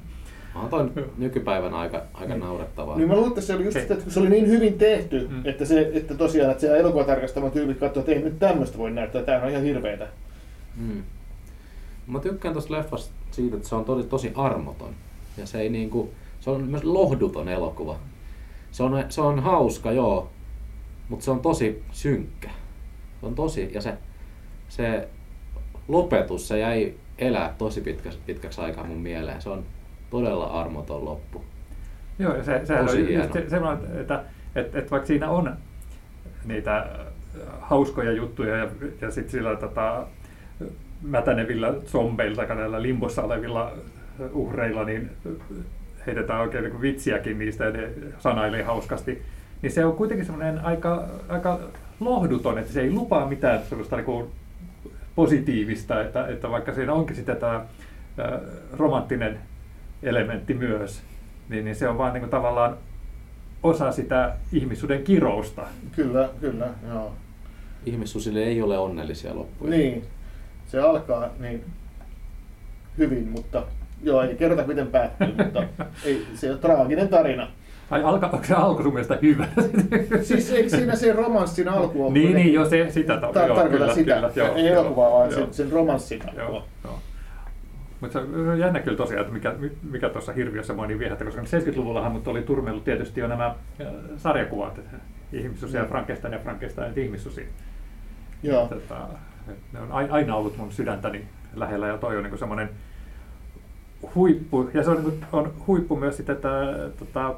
On 0.55 0.69
toi 0.69 0.91
nykypäivän 1.19 1.75
aika, 1.75 2.03
aika 2.15 2.35
naurettavaa. 2.35 2.97
Niin 2.97 3.09
mä 3.09 3.15
luulen, 3.15 3.29
että 3.29 3.41
se 3.41 3.55
oli 3.55 3.65
just 3.65 3.81
sitä, 3.81 3.95
että 3.95 4.05
kun 4.05 4.13
se 4.13 4.21
oli 4.21 4.29
niin 4.29 4.47
hyvin 4.47 4.79
tehty, 4.79 5.29
Mm. 5.31 5.43
että, 5.45 5.65
se, 5.65 5.91
että 5.95 6.15
tosiaan, 6.15 6.51
että 6.51 6.61
siellä 6.61 6.77
elokuvatarkastamat 6.79 7.53
tyypit 7.53 7.79
katsoivat, 7.79 8.09
että 8.09 8.19
ei 8.21 8.25
nyt 8.31 8.39
tämmöistä 8.39 8.79
voi 8.79 8.91
näyttää, 8.91 9.23
tämä 9.23 9.43
on 9.43 9.51
ihan 9.51 9.63
hirveetä. 9.63 10.07
Mm. 10.77 11.03
Mä 12.07 12.21
tykkään 12.21 12.55
tuosta 12.55 12.75
leffasta 12.75 13.13
siitä, 13.31 13.57
että 13.57 13.69
se 13.69 13.75
on 13.75 13.85
tosi, 13.85 14.09
tosi 14.09 14.33
armoton. 14.35 14.95
Ja 15.37 15.47
se 15.47 15.61
ei 15.61 15.69
niinku, 15.69 16.11
se 16.41 16.51
on 16.51 16.65
myös 16.65 16.85
lohduton 16.85 17.49
elokuva. 17.49 17.97
Se 18.71 18.83
on, 18.83 19.05
se 19.09 19.21
on 19.21 19.41
hauska, 19.41 19.93
joo, 19.93 20.31
mutta 21.09 21.25
se 21.25 21.31
on 21.31 21.41
tosi 21.41 21.83
synkkä. 21.93 22.51
Se 23.21 23.27
on 23.27 23.35
tosi, 23.35 23.71
ja 23.75 23.81
se, 23.81 23.95
se 24.69 25.09
lopetus, 25.89 26.49
se 26.49 26.59
jäi 26.59 26.95
elää 27.19 27.55
tosi 27.59 27.81
pitkäksi, 27.81 28.19
pitkäksi 28.27 28.61
aikaa 28.61 28.85
mun 28.85 29.01
mieleen. 29.01 29.43
Se 29.43 29.49
on 29.49 29.65
todella 30.13 30.47
armoton 30.47 31.05
loppu. 31.05 31.45
Joo, 32.19 32.37
ja 32.37 32.45
se, 32.45 32.61
sehän 32.65 32.87
Tosi 32.87 33.03
on 33.03 33.13
just 33.13 33.33
se, 33.33 33.49
semmoinen, 33.49 34.01
että, 34.01 34.25
että, 34.55 34.79
että 34.79 34.91
vaikka 34.91 35.07
siinä 35.07 35.31
on 35.31 35.57
niitä 36.45 36.79
äh, 36.79 36.87
hauskoja 37.61 38.13
juttuja 38.13 38.57
ja, 38.57 38.69
ja 39.01 39.11
sitten 39.11 39.33
sillä 39.33 39.57
tota, 39.57 40.07
mätänevillä 41.03 41.75
zombeilla 41.87 42.45
näillä 42.45 42.83
limbossa 42.83 43.23
olevilla 43.23 43.73
uhreilla, 44.33 44.85
niin 44.85 45.11
heitetään 46.07 46.41
oikein 46.41 46.65
niin 46.65 46.81
vitsiäkin 46.81 47.39
niistä 47.39 47.65
ja 47.65 47.71
ne 47.71 47.89
sanailee 48.19 48.63
hauskasti, 48.63 49.23
niin 49.63 49.73
se 49.73 49.85
on 49.85 49.97
kuitenkin 49.97 50.27
semmoinen 50.27 50.65
aika, 50.65 51.09
aika 51.29 51.59
lohduton, 52.01 52.59
että 52.59 52.73
se 52.73 52.81
ei 52.81 52.91
lupaa 52.91 53.27
mitään 53.27 53.61
semmoista 53.69 53.97
niin 53.97 54.27
positiivista, 55.15 56.01
että, 56.01 56.27
että 56.27 56.51
vaikka 56.51 56.75
siinä 56.75 56.93
onkin 56.93 57.17
sitten 57.17 57.37
tämä 57.37 57.67
romanttinen 58.73 59.39
elementti 60.03 60.55
myös, 60.55 61.03
niin, 61.49 61.65
niin 61.65 61.77
se 61.77 61.89
on 61.89 61.99
vaan 61.99 62.13
niin 62.13 62.21
kuin 62.21 62.31
tavallaan 62.31 62.77
osa 63.63 63.93
sitä 63.93 64.33
ihmissuuden 64.53 65.03
kirousta. 65.05 65.63
Kyllä, 65.97 66.29
kyllä, 66.41 66.67
joo. 66.89 67.13
Ihmissusille 67.87 68.41
ei 68.43 68.63
ole 68.63 68.79
onnellisia 68.79 69.37
loppuja. 69.37 69.71
Niin, 69.71 70.05
se 70.67 70.79
alkaa 70.81 71.29
niin 71.39 71.65
hyvin, 72.99 73.29
mutta 73.29 73.63
joo, 74.03 74.23
ei 74.23 74.35
kerrota 74.37 74.67
miten 74.67 74.87
päättyy, 74.87 75.35
mutta 75.45 75.63
ei, 76.05 76.27
se 76.35 76.53
on 76.53 76.59
traaginen 76.59 77.09
tarina. 77.09 77.49
Ai 77.91 78.03
alka, 78.03 78.27
onko 78.27 78.45
se 78.47 78.55
alku 78.55 78.83
sun 78.83 78.93
mielestä 78.93 79.19
hyvä? 79.23 79.47
Siis 80.23 80.51
eikö 80.53 80.69
siinä 80.69 80.97
se 80.97 81.13
romanssin 81.13 81.69
alku 81.69 82.05
ole? 82.07 82.13
niin, 82.13 82.35
niin, 82.37 82.53
jo 82.53 82.69
se, 82.69 82.91
sitä 82.91 83.17
ta- 83.17 83.33
Ta- 83.33 83.47
joo, 83.47 83.57
tarkoitan 83.57 83.71
kyllä, 83.71 83.95
sitä, 83.95 84.15
kyllä, 84.15 84.31
joo, 84.37 84.55
ei 84.55 84.67
joo, 84.67 84.81
elokuvaa, 84.81 85.11
vaan 85.11 85.31
joo. 85.31 85.41
sen, 85.41 85.55
sen 85.55 85.73
romanssin 85.73 86.21
Joo, 86.37 86.45
alkua. 86.47 86.65
joo. 86.85 86.92
Mutta 88.03 88.13
se 88.21 88.27
on 88.51 88.59
jännä 88.59 88.81
kyllä 88.81 88.97
tosiaan, 88.97 89.21
että 89.21 89.33
mikä, 89.33 89.55
mikä 89.91 90.09
tuossa 90.09 90.33
hirviössä 90.33 90.75
mua 90.75 90.87
niin 90.87 90.99
viehättä, 90.99 91.25
koska 91.25 91.43
70-luvullahan 91.43 92.13
mut 92.13 92.29
oli 92.29 92.43
turmellut 92.43 92.85
tietysti 92.85 93.21
jo 93.21 93.29
nämä 93.29 93.47
äh, 93.47 93.87
sarjakuvat, 94.17 94.79
että 94.79 94.97
ihmissusi 95.33 95.77
ja 95.77 95.83
Mm. 95.83 95.89
Frankenstein 95.89 96.33
ja 96.33 96.39
Frankenstein 96.41 96.93
ja 96.97 97.03
ihmissusi. 97.03 97.49
Joo. 98.43 98.67
Tota, 98.67 99.09
ne 99.73 99.81
on 99.81 99.93
ai- 99.93 100.09
aina 100.11 100.37
ollut 100.37 100.57
mun 100.57 100.73
sydäntäni 100.73 101.25
lähellä 101.55 101.87
ja 101.89 101.99
toi 101.99 102.17
on 102.17 102.23
niin 102.25 102.39
semmoinen 102.39 102.71
huippu, 104.15 104.71
ja 104.75 104.83
se 104.83 104.91
on, 104.91 105.05
niin 105.05 105.25
on 105.33 105.53
huippu 105.67 105.97
myös 105.97 106.17
sitten, 106.17 106.35
että 106.37 106.49
tota, 106.99 107.35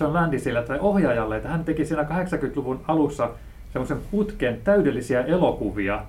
John 0.00 0.14
Landisille 0.14 0.62
tai 0.62 0.78
ohjaajalle, 0.80 1.36
että 1.36 1.48
hän 1.48 1.64
teki 1.64 1.84
siinä 1.84 2.02
80-luvun 2.02 2.80
alussa 2.88 3.30
semmoisen 3.72 3.98
putken 4.10 4.60
täydellisiä 4.64 5.20
elokuvia, 5.22 6.02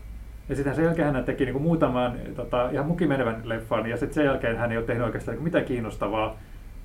ja 0.50 0.56
sitten 0.56 0.75
sen 0.75 0.86
jälkeen 0.86 1.14
hän 1.14 1.24
teki 1.24 1.46
niin 1.46 1.62
muutaman 1.62 2.14
tota, 2.36 2.70
ihan 2.70 2.86
mukimenevän 2.86 3.42
leffan, 3.44 3.90
ja 3.90 3.98
sitten 3.98 4.14
sen 4.14 4.25
jälkeen 4.25 4.58
hän 4.58 4.72
ei 4.72 4.78
ole 4.78 4.86
tehnyt 4.86 5.06
oikeastaan 5.06 5.36
niin 5.36 5.44
mitään 5.44 5.66
kiinnostavaa, 5.66 6.38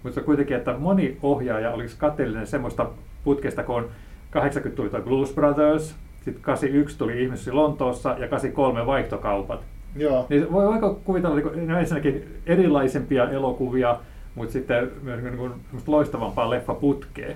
mutta 0.03 0.21
kuitenkin, 0.21 0.57
että 0.57 0.77
moni 0.79 1.19
ohjaaja 1.23 1.71
olisi 1.71 1.97
kateellinen 1.99 2.47
semmoista 2.47 2.91
putkesta, 3.25 3.63
kun 3.63 3.91
80 4.31 4.77
tuli 4.77 4.91
toi 4.91 5.03
Blues 5.03 5.35
Brothers, 5.35 5.97
sitten 6.25 6.43
81 6.43 6.99
tuli 6.99 7.23
Ihmissusi 7.23 7.53
Lontoossa 7.53 8.09
ja 8.09 8.29
83 8.29 8.87
Vaihtokaupat. 8.87 9.61
Joo. 9.97 10.27
Niin 10.29 10.53
voi 10.53 10.67
aika 10.67 10.95
kuvitella 10.95 11.37
niin 11.37 11.49
kuin, 11.49 11.71
ensinnäkin 11.71 12.41
erilaisempia 12.47 13.31
elokuvia, 13.31 13.97
mutta 14.35 14.53
sitten 14.53 14.91
myös 15.03 15.23
niin 15.23 15.37
kuin, 15.37 15.53
loistavampaa 15.87 16.51
leffaputkea. 16.51 17.35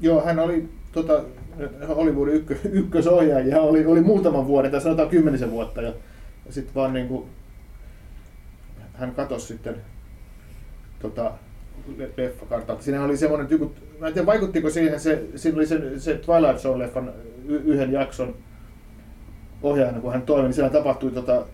Joo, 0.00 0.24
hän 0.24 0.38
oli 0.38 0.68
tota, 0.92 1.20
Hollywoodin 1.88 2.34
ykkö, 2.34 2.56
ykkösohjaaja, 2.70 3.60
oli, 3.60 3.86
oli 3.86 4.00
muutaman 4.00 4.46
vuoden, 4.46 4.70
tai 4.70 4.80
sanotaan 4.80 5.08
kymmenisen 5.08 5.50
vuotta, 5.50 5.82
ja, 5.82 5.92
ja 6.46 6.52
sitten 6.52 6.74
vaan 6.74 6.92
niin 6.92 7.08
kuin, 7.08 7.24
hän 8.94 9.12
katosi 9.12 9.46
sitten 9.46 9.74
tota, 10.98 11.32
le- 11.96 12.10
leffakartalta. 12.16 12.82
Siinä 12.82 13.04
oli 13.04 13.16
semmoinen, 13.16 13.44
että 13.44 13.54
joku, 13.54 13.72
mä 14.00 14.06
en 14.06 14.12
tiedä 14.12 14.26
vaikuttiko 14.26 14.70
siihen, 14.70 15.00
se, 15.00 15.22
siinä 15.36 15.56
oli 15.56 15.66
se, 15.66 16.00
se 16.00 16.14
Twilight 16.14 16.58
Zone-leffan 16.64 17.10
yhden 17.48 17.92
jakson 17.92 18.34
ohjaajana, 19.62 20.00
kun 20.00 20.12
hän 20.12 20.22
toimi, 20.22 20.44
niin 20.44 20.54
siellä 20.54 20.70
tapahtui 20.70 21.10
tota, 21.10 21.46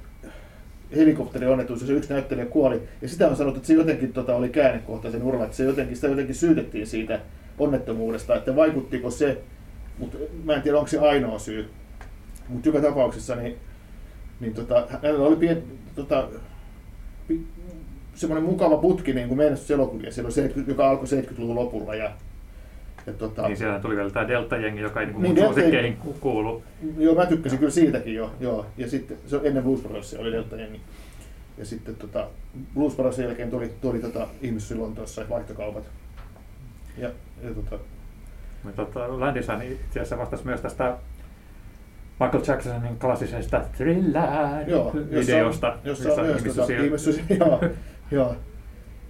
helikopterionnettomuus, 0.97 1.83
ja 1.83 1.87
se 1.87 1.93
yksi 1.93 2.13
näyttelijä 2.13 2.47
kuoli. 2.47 2.83
Ja 3.03 3.09
sitä 3.09 3.29
on 3.29 3.37
sanottu, 3.37 3.59
että 3.59 3.67
se 3.67 3.75
jotenkin 3.75 4.13
tota, 4.13 4.37
oli 4.37 4.49
käännekohta 4.49 5.11
sen 5.11 5.23
uralla, 5.23 5.45
että 5.45 5.57
se 5.57 5.65
jotenkin, 5.65 5.97
sitä 5.97 6.09
jotenkin 6.09 6.35
syytettiin 6.35 6.87
siitä 6.87 7.21
onnettomuudesta, 7.59 8.37
että 8.37 8.57
vaikuttiko 8.57 9.11
se, 9.11 9.43
mutta 9.99 10.19
mä 10.45 10.55
en 10.55 10.63
tiedä, 10.63 10.79
onko 10.79 10.89
se 10.89 10.99
ainoa 10.99 11.39
syy. 11.39 11.71
Mutta 12.49 12.69
joka 12.69 12.81
tapauksessa 12.81 13.37
niin, 13.37 13.57
niin 14.41 14.55
tota, 14.55 14.87
hänellä 15.03 15.27
oli 15.27 15.37
pien, 15.37 15.63
tota, 15.95 16.29
pi- 17.29 17.47
semmoinen 18.15 18.45
mukava 18.51 18.77
putki 18.77 19.13
niin 19.13 19.29
kuin 19.29 19.39
menestyselokuvia, 19.39 20.13
silloin 20.13 20.33
se, 20.33 20.53
joka 20.67 20.91
alkoi 20.91 21.07
70-luvun 21.09 21.57
lopulla. 21.57 21.95
Ja, 21.95 22.11
ja 23.07 23.13
tota, 23.13 23.49
Niin 23.49 23.57
siellä 23.57 23.79
tuli 23.81 23.97
vielä 23.97 24.11
tämä 24.11 24.29
Delta-jengi, 24.29 24.81
joka 24.81 25.01
ei 25.01 25.07
niin 25.07 25.23
Niin, 25.23 25.35
niin 25.35 25.37
Delta- 25.45 25.55
suosikkeihin 25.55 25.97
ku- 25.97 26.13
kuulu. 26.21 26.63
Joo, 26.99 27.15
mä 27.15 27.27
tykkäsin 27.27 27.59
kyllä 27.59 27.71
siitäkin 27.73 28.15
jo. 28.15 28.31
Joo. 28.41 28.67
Ja 28.77 28.89
sitten 28.91 29.17
se 29.27 29.41
ennen 29.45 29.63
Blues 29.63 29.81
Brothersia 29.81 30.21
oli 30.21 30.33
Delta 30.33 30.57
Jengi. 30.57 30.81
Ja 31.59 31.65
sitten 31.65 31.97
tota, 31.97 32.29
Blues 32.75 32.95
Brothersin 32.95 33.25
jälkeen 33.25 33.51
tuli, 33.51 33.71
tuli 33.81 33.99
tota, 33.99 34.29
ihmissyy 34.43 34.77
Lontoossa 34.79 35.23
vaihtokaupat. 35.31 35.85
Ja, 36.99 37.11
ja 37.43 37.55
tota, 37.55 37.79
Mutta 38.65 38.85
tota, 38.85 39.21
Landishan 39.21 39.63
itse 39.63 40.01
asiassa 40.01 40.19
vastasi 40.19 40.45
myös 40.47 40.61
tästä 40.61 40.97
Michael 42.21 42.43
Jacksonin 42.47 42.99
klassisesta 42.99 43.61
Thriller-videosta. 43.77 45.77
jossa 45.85 46.13
on 46.13 46.27
myös 46.27 46.43
tota, 46.43 46.63
ihmissusi- 46.73 46.85
ihmissyy, 46.85 47.21
joo, 47.41 47.61
joo. 48.11 48.37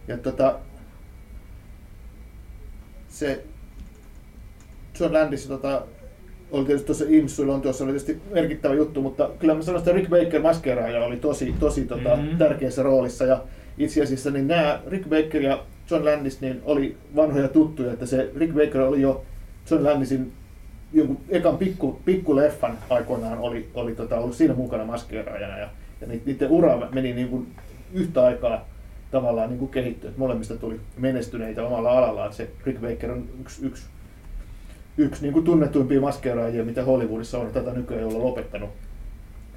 Ja 0.08 0.18
tota, 0.18 0.58
se 3.08 3.44
John 5.00 5.12
Landis 5.14 5.46
tota, 5.46 5.82
oli 6.50 6.64
tietysti 6.64 6.86
tuossa 6.86 7.04
ihmissyy 7.08 7.46
Lontoossa 7.46 7.84
oli 7.84 7.92
tietysti 7.92 8.22
merkittävä 8.30 8.74
juttu, 8.74 9.02
mutta 9.02 9.30
kyllä 9.38 9.54
mä 9.54 9.62
sanoin, 9.62 9.78
että 9.78 9.92
Rick 9.92 10.10
Baker 10.10 10.42
maskeeraaja 10.42 11.04
oli 11.04 11.16
tosi, 11.16 11.54
tosi 11.60 11.84
tota, 11.84 12.16
Mhm. 12.16 12.36
tärkeässä 12.38 12.82
roolissa. 12.82 13.24
Ja 13.24 13.42
itse 13.78 14.02
asiassa 14.02 14.30
niin 14.30 14.48
nämä 14.48 14.80
Rick 14.88 15.08
Baker 15.08 15.42
ja 15.42 15.62
John 15.90 16.04
Landis 16.04 16.40
niin 16.40 16.62
oli 16.64 16.96
vanhoja 17.16 17.48
tuttuja, 17.48 17.92
että 17.92 18.06
se 18.06 18.30
Rick 18.36 18.54
Baker 18.54 18.80
oli 18.80 19.00
jo 19.00 19.24
John 19.70 19.84
Landisin 19.84 20.32
jonkun 20.92 21.20
ekan 21.28 21.58
pikku, 21.58 22.00
pikkuleffan 22.04 22.78
aikoinaan 22.90 23.38
oli, 23.38 23.70
oli 23.74 23.94
tota, 23.94 24.18
ollut 24.18 24.36
siinä 24.36 24.54
mukana 24.54 24.84
maskeeraajana 24.84 25.58
ja, 25.58 25.68
ja 26.00 26.06
ni- 26.06 26.22
niiden 26.26 26.50
ura 26.50 26.88
meni 26.92 27.12
niin 27.12 27.28
kuin 27.28 27.54
yhtä 27.92 28.24
aikaa 28.24 28.64
tavallaan 29.10 29.48
niin 29.48 29.58
kuin 29.58 29.70
kehittyi, 29.70 30.10
molemmista 30.16 30.56
tuli 30.56 30.80
menestyneitä 30.96 31.66
omalla 31.66 31.98
alallaan. 31.98 32.32
Se 32.32 32.50
Rick 32.64 32.80
Baker 32.80 33.12
on 33.12 33.28
yksi, 33.40 33.66
yksi, 33.66 33.84
yksi 34.96 35.22
niin 35.22 35.32
kuin 35.32 35.44
tunnetuimpia 35.44 36.00
maskeeraajia, 36.00 36.64
mitä 36.64 36.84
Hollywoodissa 36.84 37.38
on 37.38 37.52
tätä 37.52 37.72
nykyään 37.72 38.04
olla 38.04 38.24
lopettanut, 38.24 38.70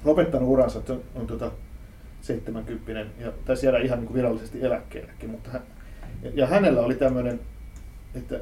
lopettanut 0.04 0.48
uransa, 0.48 0.78
että 0.78 0.92
on, 0.92 1.02
on 1.14 1.26
tota 1.26 1.50
70 2.20 3.06
ja 3.24 3.32
tai 3.44 3.56
siellä 3.56 3.78
ihan 3.78 3.98
niin 3.98 4.06
kuin 4.06 4.16
virallisesti 4.16 4.64
eläkkeellekin, 4.64 5.30
mutta 5.30 5.50
hän, 5.50 5.62
ja 6.34 6.46
hänellä 6.46 6.80
oli 6.80 6.94
tämmöinen, 6.94 7.40
että 8.14 8.40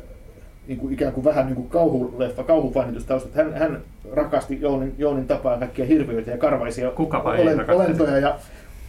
niin 0.69 0.79
kuin 0.79 0.95
ikään 0.95 1.13
kuin 1.13 1.25
vähän 1.25 1.47
niin 1.47 1.57
kuin 1.57 1.69
kauhuleffa, 1.69 2.45
kauhufanitustausta. 2.45 3.29
Hän, 3.35 3.55
hän 3.55 3.83
rakasti 4.13 4.61
Jounin, 4.61 4.95
Jounin 4.99 5.27
tapaan 5.27 5.59
kaikkia 5.59 5.87
hirviöitä 5.87 6.31
ja 6.31 6.39
karvaisia 6.39 6.91
Kukapa 6.91 7.33
rakastaisi. 7.33 7.73
olentoja 7.73 8.19
ja 8.19 8.39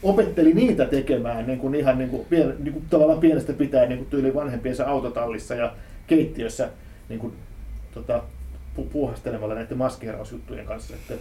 opetteli 0.04 0.54
niitä 0.54 0.86
tekemään 0.86 1.48
niin 1.48 1.60
kuin 1.60 1.76
ihan 1.76 1.98
niin 1.98 2.10
kuin, 2.10 2.26
pien, 2.30 2.56
niin 2.60 2.74
kuin 2.74 2.86
tavallaan 2.90 3.20
pienestä 3.20 3.54
pitäen 3.54 3.90
niin 3.90 3.98
kuin 3.98 4.10
tyyli 4.10 4.36
vanhempiensa 4.36 4.86
autotallissa 4.86 5.56
ja 5.56 5.74
keittiössä 6.08 6.70
niin 7.10 7.20
kuin, 7.20 7.34
tota, 7.94 8.22
pu, 8.76 8.84
puuhastelemalla 8.84 9.56
näiden 9.56 9.78
maskeerausjuttujen 9.78 10.66
kanssa. 10.66 10.94
Että, 10.96 11.14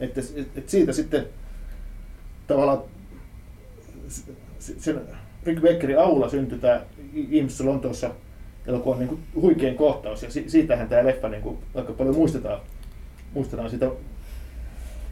että, 0.00 0.20
että 0.56 0.70
siitä 0.70 0.92
sitten 0.92 1.26
tavallaan 2.46 2.78
sen 4.58 5.00
Rick 5.44 5.62
Beckerin 5.62 5.98
avulla 5.98 6.28
syntyi 6.28 6.58
tämä 6.58 6.80
Ihmisessä 7.14 7.64
Lontoossa 7.64 8.10
elokuvan 8.66 8.98
niin 8.98 9.08
kuin 9.08 9.20
huikein 9.40 9.76
kohtaus, 9.76 10.22
ja 10.22 10.30
si- 10.30 10.50
siitähän 10.50 10.88
tämä 10.88 11.04
leffa 11.04 11.28
niin 11.28 11.42
kuin 11.42 11.58
aika 11.74 11.92
paljon 11.92 12.14
muistetaan, 12.16 12.60
muistetaan 13.34 13.70
sitä, 13.70 13.90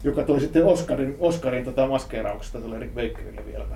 joka 0.03 0.23
toi 0.23 0.39
sitten 0.39 0.65
Oscarin, 0.65 1.15
Oscarin 1.19 1.65
tota 1.65 1.87
maskeerauksesta 1.87 2.59
tuolle 2.59 2.79
Rick 2.79 2.95
Bakerille 2.95 3.45
vieläpä. 3.45 3.75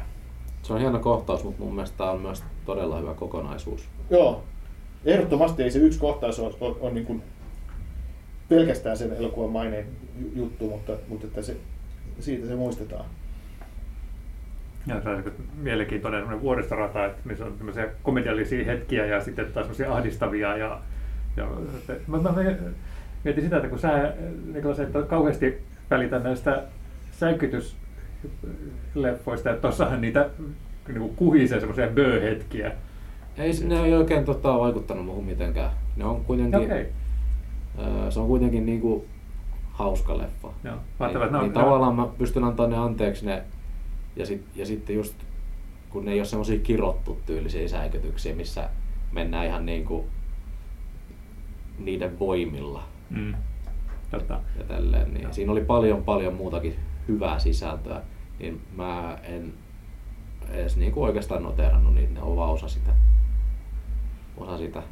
Se 0.63 0.73
on 0.73 0.79
hieno 0.79 0.99
kohtaus, 0.99 1.43
mutta 1.43 1.63
mun 1.63 1.75
mielestä 1.75 1.97
tää 1.97 2.11
on 2.11 2.21
myös 2.21 2.43
todella 2.65 2.99
hyvä 2.99 3.13
kokonaisuus. 3.13 3.81
Joo. 4.09 4.43
Ehdottomasti 5.05 5.63
ei 5.63 5.71
se 5.71 5.79
yksi 5.79 5.99
kohtaus 5.99 6.39
ole, 6.39 6.55
on, 6.61 6.77
on 6.81 6.95
niin 6.95 7.05
kuin 7.05 7.23
pelkästään 8.49 8.97
sen 8.97 9.13
elokuvan 9.13 9.49
maineen 9.49 9.85
ju- 10.21 10.31
juttu, 10.35 10.69
mutta, 10.69 10.93
mutta 11.07 11.27
että 11.27 11.41
se, 11.41 11.57
siitä 12.19 12.47
se 12.47 12.55
muistetaan. 12.55 13.05
Ja 14.87 15.01
se 15.01 15.09
on 15.09 15.21
niin 15.21 15.33
mielenkiintoinen 15.61 16.41
vuoristorata, 16.41 17.05
että 17.05 17.21
missä 17.25 17.45
on 17.45 17.53
tämmöisiä 17.57 17.87
komediallisia 18.03 18.65
hetkiä 18.65 19.05
ja 19.05 19.21
sitten 19.21 19.45
taas 19.45 19.65
semmoisia 19.65 19.93
ahdistavia. 19.93 20.57
Ja, 20.57 20.79
ja 21.37 21.47
mä, 22.07 22.17
mä, 22.17 22.31
mä 22.31 22.41
mietin 23.23 23.43
sitä, 23.43 23.55
että 23.55 23.69
kun 23.69 23.79
sä 23.79 24.13
Niklas, 24.53 24.79
et 24.79 24.89
kauheasti 25.07 25.63
välitä 25.89 26.19
näistä 26.19 26.63
säikytysleffoista, 27.11 29.49
että 29.49 29.61
tossahan 29.61 30.01
niitä 30.01 30.29
niin 30.87 30.99
kuin 30.99 31.15
kuhisee 31.15 31.59
semmoisia 31.59 31.87
bö-hetkiä. 31.87 32.71
Ei, 33.37 33.51
ne 33.63 33.83
ei 33.83 33.93
oikein 33.93 34.25
tota, 34.25 34.59
vaikuttanut 34.59 35.05
muuhun 35.05 35.25
mitenkään. 35.25 35.71
Ne 35.95 36.05
on 36.05 36.25
kuitenkin, 36.25 36.59
Okei. 36.59 36.89
öö, 37.79 38.11
se 38.11 38.19
on 38.19 38.27
kuitenkin 38.27 38.65
niinku 38.65 39.05
hauska 39.71 40.17
leffa. 40.17 40.49
Joo. 40.63 40.75
Niin, 40.99 41.41
niin 41.41 41.53
tavallaan 41.53 41.95
mä 41.95 42.07
pystyn 42.17 42.43
antamaan 42.43 42.71
ne 42.71 42.77
anteeksi 42.77 43.25
ne, 43.25 43.43
ja, 44.15 44.25
sit, 44.25 44.45
ja 44.55 44.65
sitten 44.65 44.95
just 44.95 45.15
kun 45.89 46.05
ne 46.05 46.11
ei 46.11 46.19
ole 46.19 46.25
semmoisia 46.25 46.59
kirottu 46.59 47.21
tyylisiä 47.25 47.67
säikytyksiä, 47.67 48.35
missä 48.35 48.69
mennään 49.11 49.45
ihan 49.45 49.65
niinku 49.65 50.07
niiden 51.79 52.19
voimilla 52.19 52.83
Mm. 53.09 53.33
Totta. 54.11 54.39
ja 54.57 54.63
tälleen, 54.63 55.13
niin 55.13 55.33
siinä 55.33 55.51
oli 55.51 55.61
paljon 55.61 56.03
paljon 56.03 56.33
muutakin 56.33 56.75
hyvää 57.07 57.39
sisältöä, 57.39 58.01
niin 58.39 58.61
mä 58.75 59.17
en 59.23 59.53
edes 60.49 60.77
niinku 60.77 61.03
oikeastaan 61.03 61.43
noterannut 61.43 61.93
niitä, 61.93 62.13
ne 62.13 62.21
on 62.21 62.35
vaan 62.37 62.49
osa 62.49 62.67
sitä. 62.67 62.91
Osa 64.37 64.57
sitä. 64.57 64.83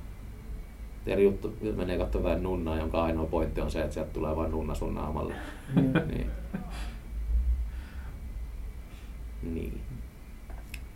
Eri 1.07 1.23
juttu, 1.23 1.57
jos 1.61 1.75
menee 1.75 1.97
katsomaan 1.97 2.43
nunnaa, 2.43 2.77
jonka 2.77 3.03
ainoa 3.03 3.25
pointti 3.25 3.61
on 3.61 3.71
se, 3.71 3.81
että 3.81 3.93
sieltä 3.93 4.13
tulee 4.13 4.35
vain 4.35 4.51
nunna 4.51 4.75
sun 4.75 4.95
naamalle. 4.95 5.33
Mm. 5.75 5.93
niin. 6.07 6.31
Niin. 9.55 9.81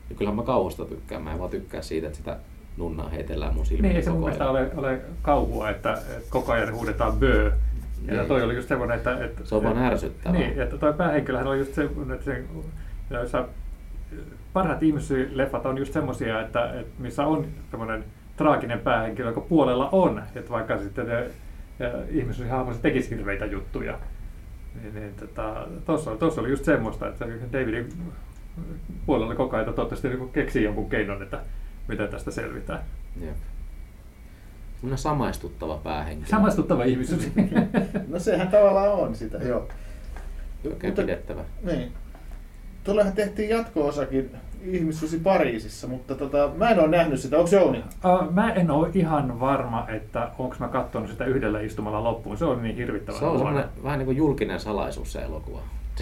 Ja 0.09 0.15
kyllähän 0.15 0.35
mä 0.35 0.43
kauhusta 0.43 0.85
tykkään, 0.85 1.21
mä 1.21 1.31
en 1.33 1.39
vaan 1.39 1.49
tykkää 1.49 1.81
siitä, 1.81 2.07
että 2.07 2.17
sitä 2.17 2.37
nunnaa 2.77 3.09
heitellään 3.09 3.55
mun 3.55 3.65
silmiin 3.65 3.83
Niin, 3.89 3.95
ei 3.95 4.03
se 4.03 4.09
mun 4.09 4.19
mielestä 4.19 4.49
ole, 4.49 4.71
ole 4.75 5.01
kauhua, 5.21 5.69
että, 5.69 5.93
että 5.93 6.29
koko 6.29 6.51
ajan 6.51 6.73
huudetaan 6.73 7.13
bö. 7.13 7.51
Ja 8.07 8.13
Niin. 8.13 8.27
toi 8.27 8.43
oli 8.43 8.55
just 8.55 8.67
semmoinen, 8.67 8.97
että... 8.97 9.25
että 9.25 9.45
Se 9.45 9.55
on 9.55 9.63
vaan 9.63 9.77
ärsyttävää. 9.77 10.39
Niin, 10.39 10.61
että 10.61 10.77
toi 10.77 10.93
päähenkilöhän 10.93 11.47
oli 11.47 11.57
just 11.59 11.73
semmoinen, 11.73 12.13
että 12.13 12.25
se, 12.25 12.43
joissa 13.09 13.47
parhaat 14.53 14.83
ihmisleffat 14.83 15.65
on 15.65 15.77
just 15.77 15.93
semmoisia, 15.93 16.41
että, 16.41 16.73
että 16.79 17.01
missä 17.01 17.25
on 17.25 17.45
semmoinen 17.71 18.03
traaginen 18.37 18.79
päähenkilö, 18.79 19.27
joka 19.27 19.41
puolella 19.41 19.89
on, 19.91 20.23
että 20.35 20.51
vaikka 20.51 20.77
sitten 20.77 21.07
ne 21.07 21.25
ihmishahmo 22.09 22.73
se 22.73 22.79
tekisi 22.81 23.09
hirveitä 23.09 23.45
juttuja. 23.45 23.99
Niin, 24.81 24.95
niin 24.95 25.13
tota, 25.19 25.67
tossa, 25.85 26.15
tossa 26.15 26.41
oli 26.41 26.49
just 26.49 26.65
semmoista, 26.65 27.07
että 27.07 27.25
Davidin 27.53 27.89
puolella 29.05 29.35
koko 29.35 29.55
ajan 29.55 29.65
toivottavasti 29.65 30.09
niin 30.09 30.29
keksii 30.29 30.63
jonkun 30.63 30.89
keinon, 30.89 31.23
että 31.23 31.39
miten 31.87 32.07
tästä 32.07 32.31
selvitään. 32.31 32.79
Jep. 33.21 33.35
Semmoinen 34.75 34.97
samaistuttava 34.97 35.77
päähenkilö. 35.77 36.27
Samastuttava 36.29 36.83
ihmisyys. 36.83 37.31
No 38.07 38.19
sehän 38.19 38.47
tavallaan 38.47 38.91
on 38.93 39.15
sitä, 39.15 39.37
joo. 39.37 39.67
Oikein 40.65 40.91
Mutta- 40.91 41.01
pidettävä. 41.01 41.41
Niin. 41.63 41.91
Tuollehan 42.83 43.13
tehtiin 43.13 43.49
jatko-osakin 43.49 44.31
Ihmissusi 44.63 45.19
Pariisissa, 45.19 45.87
mutta 45.87 46.15
tota, 46.15 46.51
mä 46.57 46.69
en 46.69 46.79
ole 46.79 46.87
nähnyt 46.87 47.19
sitä. 47.19 47.37
Onko 47.37 47.49
Jouni? 47.55 47.77
Uh, 47.79 48.33
mä 48.33 48.53
en 48.53 48.71
ole 48.71 48.89
ihan 48.93 49.39
varma, 49.39 49.87
että 49.87 50.29
onko 50.39 50.55
mä 50.59 50.67
katsonut 50.67 51.09
sitä 51.09 51.25
yhdellä 51.25 51.59
istumalla 51.61 52.03
loppuun. 52.03 52.37
Se 52.37 52.45
on 52.45 52.63
niin 52.63 52.75
hirvittävän 52.75 53.19
Se 53.19 53.25
on 53.25 53.63
vähän 53.83 53.99
niin 53.99 54.05
kuin 54.05 54.17
julkinen 54.17 54.59
salaisuus 54.59 55.13
se 55.13 55.21
elokuva. 55.21 55.59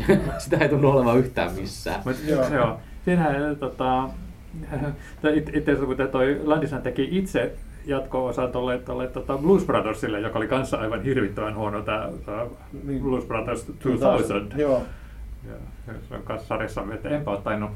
Sitä 0.37 0.57
ei 0.57 0.69
tunnu 0.69 0.89
olevan 0.89 1.17
yhtään 1.17 1.53
missään. 1.53 2.01
Mut, 2.05 2.15
Joo. 2.27 2.43
joo. 2.43 2.53
joo. 2.53 2.79
Siinähän 3.05 3.55
tota, 3.55 4.09
tai 5.21 5.37
it- 5.37 5.55
itse 5.55 5.71
asiassa 5.71 5.85
kun 5.95 6.07
toi 6.11 6.41
Landishan 6.43 6.81
teki 6.81 7.07
itse 7.11 7.53
jatko-osan 7.85 8.51
tolle, 8.51 8.77
tolle 8.77 9.07
tota 9.07 9.37
Blues 9.37 9.65
Brothersille, 9.65 10.19
joka 10.19 10.39
oli 10.39 10.47
kanssa 10.47 10.77
aivan 10.77 11.03
hirvittävän 11.03 11.55
huono 11.55 11.81
tämä 11.81 12.09
Niin. 12.83 13.01
Blues 13.01 13.25
Brothers 13.25 13.63
2000. 13.83 14.57
Joo. 14.57 14.83
Ja, 15.47 15.53
ja 15.87 15.93
se 16.09 16.15
on 16.15 16.23
kanssa 16.23 16.47
sarjassa, 16.47 16.83
että 16.93 17.09
enpä 17.09 17.31
ole 17.31 17.41
tainnut, 17.41 17.71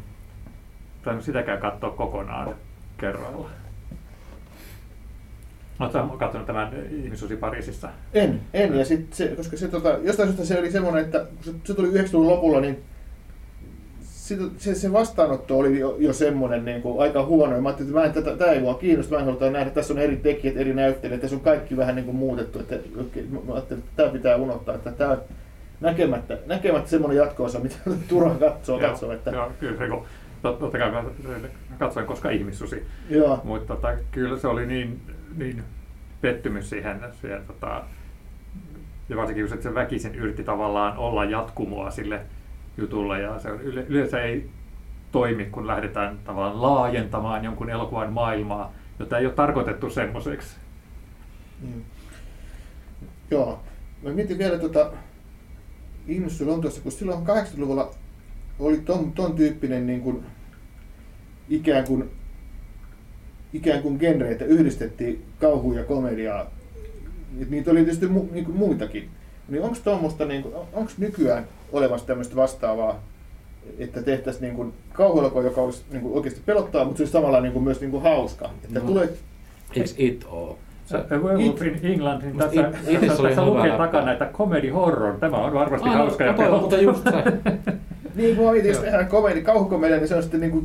tainnut 1.03 1.25
sitäkään 1.25 1.59
katsoa 1.59 1.89
kokonaan 1.91 2.55
kerralla. 2.97 3.49
Oletko 5.79 6.17
katsonut 6.17 6.47
tämän 6.47 6.73
Ihmisusi 7.03 7.35
Pariisissa? 7.35 7.89
En, 8.13 8.41
en. 8.53 8.75
Ja 8.75 8.85
sit 8.85 9.13
se, 9.13 9.27
koska 9.27 9.57
se, 9.57 9.67
tota, 9.67 9.97
jostain 10.03 10.29
syystä 10.29 10.45
se 10.45 10.59
oli 10.59 10.71
semmoinen, 10.71 11.05
että 11.05 11.19
kun 11.19 11.43
se, 11.43 11.51
se 11.63 11.73
tuli 11.73 11.87
90-luvun 11.87 12.27
lopulla, 12.27 12.59
niin 12.59 12.83
sit, 14.01 14.39
se, 14.57 14.75
se 14.75 14.93
vastaanotto 14.93 15.57
oli 15.57 15.79
jo, 15.79 15.95
jo 15.99 16.13
semmoinen 16.13 16.65
niin 16.65 16.81
kuin, 16.81 17.01
aika 17.01 17.25
huono. 17.25 17.55
Ja 17.55 17.61
mä 17.61 17.69
ajattelin, 17.69 17.89
että 17.89 17.99
mä 17.99 18.05
en, 18.05 18.13
tätä, 18.13 18.37
tämä 18.37 18.51
ei 18.51 18.59
mua 18.59 18.73
kiinnosta, 18.73 19.15
mä 19.15 19.19
en 19.19 19.25
halua 19.25 19.49
nähdä. 19.49 19.69
Tässä 19.69 19.93
on 19.93 19.99
eri 19.99 20.17
tekijät, 20.17 20.57
eri 20.57 20.73
näyttelijät, 20.73 21.21
tässä 21.21 21.35
on 21.35 21.41
kaikki 21.41 21.77
vähän 21.77 21.95
niin 21.95 22.05
kuin 22.05 22.17
muutettu. 22.17 22.59
Että, 22.59 22.75
okei, 23.01 23.27
mä, 23.31 23.53
ajattelin, 23.53 23.83
että 23.83 24.03
tämä 24.03 24.09
pitää 24.09 24.35
unohtaa. 24.35 24.75
Että 24.75 24.91
tämä 24.91 25.17
näkemättä, 25.81 26.37
näkemättä 26.45 26.89
semmoinen 26.89 27.17
jatko-osa, 27.17 27.59
mitä 27.59 27.75
turha 28.09 28.35
katsoo. 28.35 28.79
katsoo 28.79 29.11
että, 29.11 29.31
joo, 29.31 29.51
kyllä 29.59 29.77
se, 29.77 29.87
kun, 29.87 30.05
tot- 30.43 30.59
totta 30.59 30.77
kai 30.77 30.91
mä 30.91 31.03
katsoin 31.79 32.05
koska 32.05 32.29
ihmissusi, 32.29 32.83
joo. 33.09 33.41
mutta 33.43 33.75
tota, 33.75 33.93
kyllä 34.11 34.37
se 34.37 34.47
oli 34.47 34.65
niin, 34.65 35.01
niin 35.37 35.63
pettymys 36.21 36.69
siihen, 36.69 36.99
siihen 37.21 37.41
tota, 37.47 37.83
ja 39.09 39.17
varsinkin 39.17 39.45
että 39.45 39.63
se 39.63 39.75
väkisin 39.75 40.15
yritti 40.15 40.43
tavallaan 40.43 40.97
olla 40.97 41.25
jatkumoa 41.25 41.91
sille 41.91 42.21
jutulle 42.77 43.21
ja 43.21 43.39
se 43.39 43.51
on 43.51 43.61
yle, 43.61 43.85
yleensä 43.89 44.21
ei 44.21 44.49
toimi, 45.11 45.45
kun 45.45 45.67
lähdetään 45.67 46.19
tavallaan 46.23 46.61
laajentamaan 46.61 47.43
jonkun 47.43 47.69
elokuvan 47.69 48.13
maailmaa, 48.13 48.73
jota 48.99 49.17
ei 49.17 49.25
ole 49.25 49.33
tarkoitettu 49.33 49.89
semmoiseksi. 49.89 50.55
Niin. 51.61 51.85
Joo. 53.31 53.59
Mä 54.03 54.09
mietin 54.09 54.37
vielä 54.37 54.59
tuota 54.59 54.91
ihmissuus 56.07 56.49
Lontoossa, 56.49 56.81
kun 56.81 56.91
silloin 56.91 57.27
80-luvulla 57.27 57.91
oli 58.59 58.77
ton, 58.77 59.11
ton 59.11 59.35
tyyppinen 59.35 59.87
niin 59.87 60.01
kuin, 60.01 60.25
ikään 61.49 61.87
kuin 61.87 62.11
ikään 63.53 63.81
kuin 63.81 63.97
genreitä 63.99 64.45
yhdistettiin 64.45 65.25
kauhua 65.39 65.75
ja 65.75 65.83
komediaa. 65.83 66.51
Et 67.41 67.49
Niitä 67.49 67.71
oli 67.71 67.79
tietysti 67.79 68.07
mu, 68.07 68.25
niin 68.31 68.45
kuin 68.45 68.57
muitakin. 68.57 69.09
Niin 69.49 69.63
onko 69.63 69.77
tuommoista, 69.83 70.25
niin 70.25 70.45
onko 70.73 70.91
nykyään 70.97 71.43
olemassa 71.71 72.07
tämmöistä 72.07 72.35
vastaavaa, 72.35 73.03
että 73.79 74.01
tehtäisiin 74.01 74.41
niin 74.41 74.55
kuin 74.55 74.73
kauhuelokuva, 74.93 75.43
joka 75.43 75.61
olisi 75.61 75.83
niin 75.91 76.01
kuin 76.01 76.13
oikeasti 76.13 76.41
pelottaa, 76.45 76.85
mutta 76.85 76.97
se 76.97 77.01
olisi 77.03 77.11
samalla 77.11 77.41
niin 77.41 77.53
kuin 77.53 77.63
myös 77.63 77.81
niin 77.81 77.91
kuin 77.91 78.03
hauska. 78.03 78.49
Että 78.63 78.79
No. 78.79 78.85
tulee, 78.85 79.09
Eikö 79.75 79.89
It 79.97 80.25
oo? 80.31 80.57
Se, 80.85 80.97
Werewolf 80.97 81.61
in 81.61 81.79
England, 81.83 82.21
niin 82.23 82.37
tässä, 82.37 82.61
It- 82.61 82.71
tässä, 82.71 82.89
oli 82.91 83.29
tässä 83.29 83.41
hyvä 83.41 83.45
lukee 83.45 83.77
takana, 83.77 84.11
että 84.11 84.29
comedy 84.33 84.69
horror. 84.69 85.17
Tämä 85.19 85.37
on 85.37 85.53
varmasti 85.53 85.89
Ah, 85.89 85.95
no, 85.95 86.01
hauska 86.01 86.23
ja 86.23 86.33
kato, 86.33 86.59
mutta 86.59 86.75
pelottava. 86.77 87.19
just 87.21 87.33
se. 87.43 87.71
Niin, 88.15 88.35
kun 88.35 88.45
mä 88.45 88.51
mietin, 88.51 88.69
jos 88.69 88.77
Joo. 88.77 88.83
tehdään 88.85 89.07
komedi, 89.07 89.41
kauhukomedia, 89.41 89.97
niin 89.97 90.07
se 90.07 90.15
on 90.15 90.21
sitten 90.23 90.39
niinku, 90.39 90.63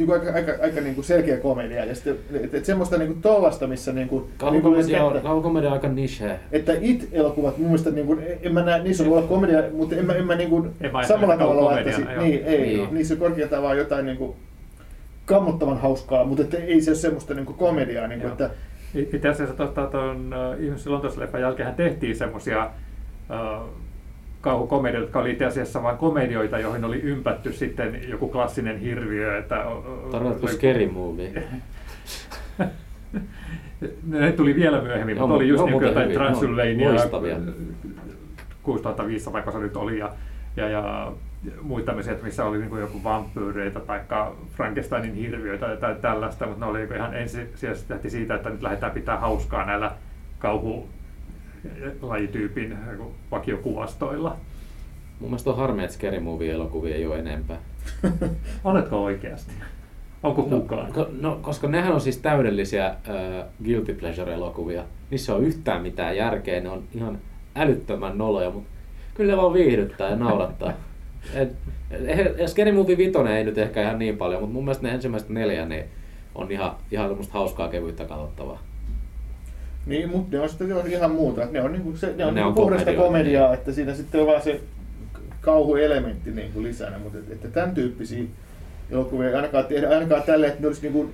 niinku 0.00 0.12
aika, 0.12 0.32
aika, 0.32 0.52
aika 0.62 0.80
niinku 0.80 1.02
selkeä 1.02 1.36
komedia. 1.36 1.84
Ja 1.84 1.94
sitten, 1.94 2.16
et, 2.44 2.54
et 2.54 2.64
semmoista 2.64 2.98
niinku 2.98 3.18
tollasta, 3.22 3.66
missä 3.66 3.92
niinku, 3.92 4.16
niinku 4.18 4.34
Kauhukomedia 4.38 5.04
on, 5.04 5.20
kauhukomedia 5.22 5.72
aika 5.72 5.88
niche. 5.88 6.40
että 6.52 6.72
It-elokuvat 6.80 7.58
mun 7.58 7.66
mielestä, 7.66 7.90
niinku, 7.90 8.18
en 8.42 8.54
mä 8.54 8.62
näe, 8.62 8.82
niissä 8.82 9.04
on 9.04 9.10
olla 9.10 9.22
komedia, 9.22 9.62
mutta 9.72 9.96
en 9.96 10.06
mä, 10.06 10.12
en 10.12 10.26
mä 10.26 10.34
niinku, 10.34 10.66
En 10.80 10.90
samalla 11.08 11.36
tavalla 11.36 11.64
laittaisi. 11.64 12.04
Niin, 12.18 12.44
ei, 12.44 12.76
Niin. 12.76 12.94
niissä 12.94 13.14
on 13.14 13.20
korkeintaan 13.20 13.62
vaan 13.62 13.78
jotain 13.78 14.06
niinku, 14.06 14.36
kammottavan 15.24 15.80
hauskaa, 15.80 16.24
mutta 16.24 16.42
että 16.42 16.56
ei 16.56 16.80
se 16.80 16.90
ole 16.90 16.96
semmoista 16.98 17.34
niinku 17.34 17.52
komediaa, 17.52 18.06
niinku, 18.06 18.26
että 18.26 18.50
Itse 18.94 19.28
asiassa 19.28 19.66
tuon 19.90 20.34
uh, 20.58 20.64
Ihmisen 20.64 20.92
Lontoossa-leffan 20.92 21.40
jälkeen 21.40 21.74
tehtiin 21.74 22.16
semmoisia 22.16 22.70
uh, 23.30 23.68
kauhukomedioita, 24.40 25.04
jotka 25.04 25.18
oli 25.18 25.30
itse 25.30 25.44
asiassa 25.46 25.82
vain 25.82 25.96
komedioita, 25.96 26.58
joihin 26.58 26.84
oli 26.84 27.00
ympätty 27.00 27.52
sitten 27.52 28.00
joku 28.08 28.28
klassinen 28.28 28.78
hirviö. 28.78 29.38
Että, 29.38 29.64
Tarkoitatko 30.10 30.46
oli- 30.46 30.54
Scary 30.54 30.86
Movie? 30.88 31.32
Ne 34.06 34.32
tuli 34.32 34.54
vielä 34.54 34.80
myöhemmin, 34.82 35.16
Joo, 35.16 35.26
mutta 35.26 35.36
oli 35.36 35.48
just 35.48 35.58
joo, 35.60 35.66
niin 35.70 35.88
jotain 35.88 36.12
Transylvania 36.12 36.88
loistavia. 36.88 37.36
6500 38.62 39.32
vaikka 39.32 39.50
se 39.52 39.58
nyt 39.58 39.76
oli 39.76 39.98
ja, 39.98 40.10
ja, 40.56 40.68
ja 40.68 41.12
muita 41.62 41.86
tämmöisiä, 41.86 42.16
missä 42.22 42.44
oli 42.44 42.58
niin 42.58 42.68
kuin 42.68 42.80
joku 42.80 43.04
vampyyreitä 43.04 43.80
tai 43.80 44.00
Frankensteinin 44.56 45.14
hirviöitä 45.14 45.76
tai 45.76 45.96
tällaista, 46.00 46.46
mutta 46.46 46.64
ne 46.64 46.70
oli 46.70 46.78
niin 46.78 46.94
ihan 46.96 47.14
ensisijaisesti 47.14 47.92
lähti 47.92 48.10
siitä, 48.10 48.34
että 48.34 48.50
nyt 48.50 48.62
lähdetään 48.62 48.92
pitää 48.92 49.16
hauskaa 49.16 49.66
näillä 49.66 49.92
kauhulajityypin 50.38 50.99
niin 52.56 52.96
kuin 52.96 53.14
vakiokuvastoilla. 53.30 54.36
Mun 55.20 55.30
mielestä 55.30 55.50
on 55.50 55.56
harmi, 55.56 55.84
että 55.84 55.96
Scary 55.96 56.20
Movie-elokuvia 56.20 56.94
ei 56.94 57.06
ole 57.06 57.18
enempää. 57.18 57.58
Oletko 58.64 59.04
oikeasti? 59.04 59.52
Onko? 60.22 60.46
No, 60.50 60.58
ko- 60.68 61.08
no, 61.20 61.38
koska 61.42 61.68
nehän 61.68 61.92
on 61.92 62.00
siis 62.00 62.18
täydellisiä 62.18 62.86
äh, 62.86 62.96
guilty 63.64 63.94
pleasure-elokuvia. 63.94 64.84
Niissä 65.10 65.34
on 65.34 65.44
yhtään 65.44 65.82
mitään 65.82 66.16
järkeä, 66.16 66.60
ne 66.60 66.68
on 66.68 66.82
ihan 66.94 67.18
älyttömän 67.56 68.18
noloja, 68.18 68.50
mutta 68.50 68.70
kyllä 69.14 69.32
ne 69.32 69.36
vaan 69.36 69.52
viihdyttää 69.52 70.10
ja 70.10 70.16
naurattaa. 70.16 70.72
Et, 71.34 71.52
et, 71.90 72.48
Scary 72.48 72.72
Movie 72.72 72.96
5 72.96 73.18
ei 73.36 73.44
nyt 73.44 73.58
ehkä 73.58 73.82
ihan 73.82 73.98
niin 73.98 74.16
paljon, 74.16 74.40
mutta 74.40 74.54
mun 74.54 74.64
mielestä 74.64 74.86
ne 74.86 74.94
ensimmäiset 74.94 75.28
neljä 75.28 75.66
niin 75.66 75.84
on 76.34 76.52
ihan, 76.52 76.76
ihan 76.90 77.08
semmoista 77.08 77.32
hauskaa 77.32 77.68
kevyttä 77.68 78.04
katsottavaa. 78.04 78.62
Niin, 79.90 80.10
mutta 80.10 80.36
ne 80.36 80.42
on 80.42 80.48
sitten 80.48 80.68
jo 80.68 80.84
ihan 80.86 81.10
muuta. 81.10 81.46
Ne 81.50 81.62
on, 81.62 81.72
niinku 81.72 81.96
se, 81.96 82.14
ne 82.16 82.24
on, 82.24 82.34
Ne 82.34 82.40
niinku 82.40 82.60
on 82.60 82.66
puhdasta 82.66 82.92
komediaa, 82.92 83.48
niin. 83.48 83.58
että 83.58 83.72
siinä 83.72 83.94
sitten 83.94 84.20
on 84.20 84.26
vaan 84.26 84.42
se 84.42 84.60
kauhuelementti 85.40 86.30
niinku 86.30 86.62
lisänä, 86.62 86.98
mutta 86.98 87.18
että, 87.18 87.34
että 87.34 87.48
tämän 87.48 87.74
tyyppisiä 87.74 88.24
elokuvia 88.90 89.28
ei 89.28 89.34
ainakaan 89.34 89.64
tehdä 89.64 89.88
ainakaan 89.88 90.22
tälle, 90.22 90.46
että 90.46 90.60
ne 90.60 90.66
olisi 90.66 90.82
niinku, 90.82 91.10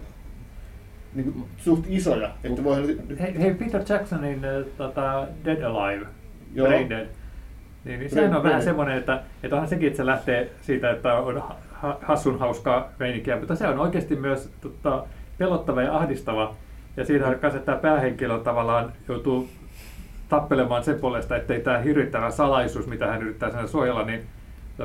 niinku 1.14 1.48
suht 1.56 1.84
isoja. 1.88 2.30
Että 2.44 2.64
voi, 2.64 2.98
Hei, 3.20 3.40
hei 3.40 3.54
Peter 3.54 3.82
Jacksonin 3.88 4.44
äh, 4.44 4.64
tota, 4.76 5.26
Dead 5.44 5.62
Alive, 5.62 6.06
Joo. 6.54 6.66
Brain 6.66 6.90
Dead, 6.90 7.06
niin, 7.84 8.00
niin 8.00 8.10
sehän 8.10 8.36
on 8.36 8.42
vähän 8.42 8.62
semmoinen, 8.62 8.98
että, 8.98 9.22
että 9.42 9.56
onhan 9.56 9.68
sekin, 9.68 9.86
että 9.86 9.96
se 9.96 10.06
lähtee 10.06 10.50
siitä, 10.62 10.90
että 10.90 11.14
on 11.14 11.42
ha- 11.70 11.98
hassun 12.02 12.38
hauskaa 12.38 12.92
meininkiä, 12.98 13.36
mutta 13.36 13.56
se 13.56 13.68
on 13.68 13.78
oikeasti 13.78 14.16
myös 14.16 14.50
tota, 14.60 15.04
pelottava 15.38 15.82
ja 15.82 15.96
ahdistava. 15.96 16.54
Ja 16.96 17.04
siinä 17.04 17.34
kanssa 17.34 17.60
tämä 17.60 17.78
päähenkilö 17.78 18.38
tavallaan 18.38 18.92
joutuu 19.08 19.48
tappelemaan 20.28 20.84
sen 20.84 21.00
puolesta, 21.00 21.36
ettei 21.36 21.60
tämä 21.60 21.78
hirvittävä 21.78 22.30
salaisuus, 22.30 22.86
mitä 22.86 23.06
hän 23.06 23.22
yrittää 23.22 23.50
sen 23.50 23.68
suojella, 23.68 24.04
niin 24.04 24.26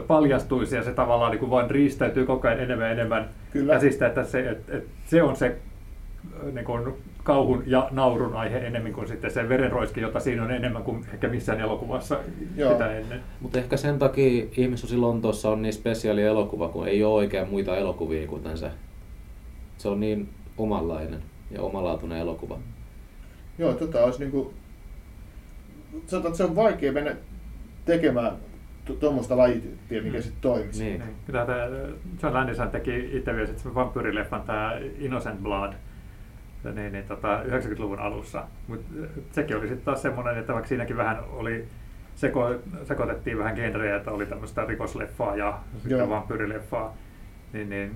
paljastuisi 0.07 0.75
ja 0.75 0.83
se 0.83 0.93
tavallaan 0.93 1.31
niin 1.31 1.39
kuin 1.39 1.51
vain 1.51 1.71
riistäytyy 1.71 2.25
koko 2.25 2.47
ajan 2.47 2.59
enemmän 2.59 2.87
ja 2.87 2.91
enemmän 2.91 3.29
Kyllä. 3.51 3.73
käsistä, 3.73 4.07
että 4.07 4.23
se, 4.23 4.49
että, 4.49 4.77
että 4.77 4.89
se 5.05 5.23
on 5.23 5.35
se 5.35 5.45
äh, 5.45 6.53
niin 6.53 6.65
kuin 6.65 6.93
kauhun 7.23 7.63
ja 7.65 7.87
naurun 7.91 8.35
aihe 8.35 8.57
enemmän 8.57 8.93
kuin 8.93 9.07
sitten 9.07 9.31
se 9.31 9.49
verenroiski, 9.49 10.01
jota 10.01 10.19
siinä 10.19 10.43
on 10.43 10.51
enemmän 10.51 10.83
kuin 10.83 11.05
ehkä 11.13 11.27
missään 11.27 11.61
elokuvassa 11.61 12.19
Joo. 12.57 12.71
sitä 12.71 12.97
ennen. 12.97 13.19
Mutta 13.41 13.59
ehkä 13.59 13.77
sen 13.77 13.99
takia 13.99 14.45
Ihmisosi 14.57 14.97
Lontoossa 14.97 15.49
on 15.49 15.61
niin 15.61 15.73
spesiaali 15.73 16.23
elokuva, 16.23 16.69
kun 16.69 16.87
ei 16.87 17.03
ole 17.03 17.13
oikein 17.13 17.49
muita 17.49 17.77
elokuvia 17.77 18.27
kuten 18.27 18.57
se. 18.57 18.71
Se 19.77 19.89
on 19.89 19.99
niin 19.99 20.29
omanlainen 20.57 21.30
ja 21.51 21.61
omalaatuinen 21.61 22.17
elokuva. 22.19 22.57
Joo, 23.57 23.73
tota 23.73 24.03
olisi 24.03 24.19
niinku... 24.19 24.53
Sanotaan, 26.07 26.31
että 26.31 26.37
se 26.37 26.43
on 26.43 26.55
vaikea 26.55 26.91
mennä 26.91 27.15
tekemään 27.85 28.31
tuommoista 28.99 29.37
lajityyppiä, 29.37 30.01
mikä 30.01 30.17
Mm. 30.17 30.21
sitten 30.23 30.41
toimisi. 30.41 30.83
Niin. 30.83 30.99
Niin. 30.99 31.15
Kyllä 31.25 31.45
tämä 31.45 31.67
John 32.23 32.33
Landishan 32.35 32.71
teki 32.71 33.09
itse 33.17 33.33
vielä 33.35 33.47
sitten 33.47 33.75
vampyyrileffan 33.75 34.41
tämä 34.41 34.77
Innocent 34.99 35.39
Blood 35.41 35.73
niin, 36.75 36.91
niin, 36.93 37.03
tota, 37.05 37.43
90-luvun 37.43 37.99
alussa. 37.99 38.43
Mutta 38.67 38.85
sekin 39.31 39.57
oli 39.57 39.67
sitten 39.67 39.85
taas 39.85 40.01
semmoinen, 40.01 40.37
että 40.37 40.53
vaikka 40.53 40.67
siinäkin 40.67 40.97
vähän 40.97 41.17
oli 41.29 41.67
seko, 42.15 42.55
sekoitettiin 42.83 43.37
vähän 43.37 43.55
genrejä, 43.55 43.95
että 43.95 44.11
oli 44.11 44.25
tämmöistä 44.25 44.65
rikosleffaa 44.65 45.35
ja 45.35 45.59
sitten 45.81 46.09
vampyyrileffaa, 46.09 46.97
niin, 47.53 47.69
niin 47.69 47.95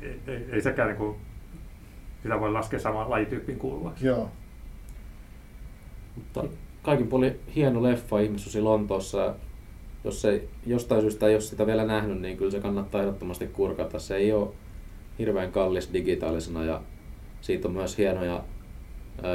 ei, 0.00 0.20
ei, 0.26 0.46
ei 0.52 0.60
sekään 0.62 0.88
niinku, 0.88 1.16
sitä 2.22 2.40
voi 2.40 2.52
laskea 2.52 2.80
samaan 2.80 3.10
lajityyppiin 3.10 3.58
kuuluvaksi. 3.58 4.06
Joo. 4.06 4.30
Mutta 6.16 6.44
kaikin 6.82 7.08
puolin 7.08 7.40
hieno 7.54 7.82
leffa 7.82 8.20
Ihmissusi 8.20 8.60
Lontoossa. 8.60 9.34
Jos 10.04 10.24
ei 10.24 10.48
jostain 10.66 11.00
syystä 11.00 11.26
ei 11.26 11.34
ole 11.34 11.40
sitä 11.40 11.66
vielä 11.66 11.84
nähnyt, 11.84 12.20
niin 12.20 12.36
kyllä 12.36 12.50
se 12.50 12.60
kannattaa 12.60 13.00
ehdottomasti 13.00 13.46
kurkata. 13.46 13.98
Se 13.98 14.16
ei 14.16 14.32
ole 14.32 14.48
hirveän 15.18 15.52
kallis 15.52 15.92
digitaalisena 15.92 16.64
ja 16.64 16.82
siitä 17.40 17.68
on 17.68 17.74
myös 17.74 17.98
hienoja 17.98 18.44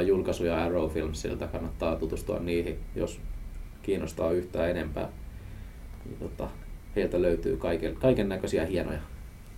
julkaisuja 0.06 0.64
Arrow 0.64 0.90
Filmsilta. 0.90 1.46
Kannattaa 1.46 1.96
tutustua 1.96 2.38
niihin, 2.38 2.78
jos 2.94 3.20
kiinnostaa 3.82 4.32
yhtään 4.32 4.70
enempää. 4.70 5.08
Niin, 6.04 6.18
tota, 6.18 6.48
heiltä 6.96 7.22
löytyy 7.22 7.56
kaiken, 7.56 7.96
kaiken 7.96 8.28
näköisiä 8.28 8.66
hienoja. 8.66 9.00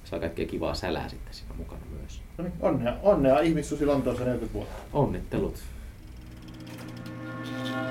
Saa 0.05 0.19
kaikkea 0.19 0.47
kivaa 0.47 0.75
sälää 0.75 1.09
sitten 1.09 1.35
siinä 1.35 1.55
mukana. 1.59 1.90
No 2.41 2.45
niin, 2.49 2.55
onnea, 2.61 2.95
onnea 3.03 3.41
ihmissusi 3.41 3.87
Lontoossa 3.87 4.25
40 4.25 4.55
vuotta. 4.55 4.75
Onnittelut. 4.93 5.55
Thank 7.63 7.85
you. 7.85 7.90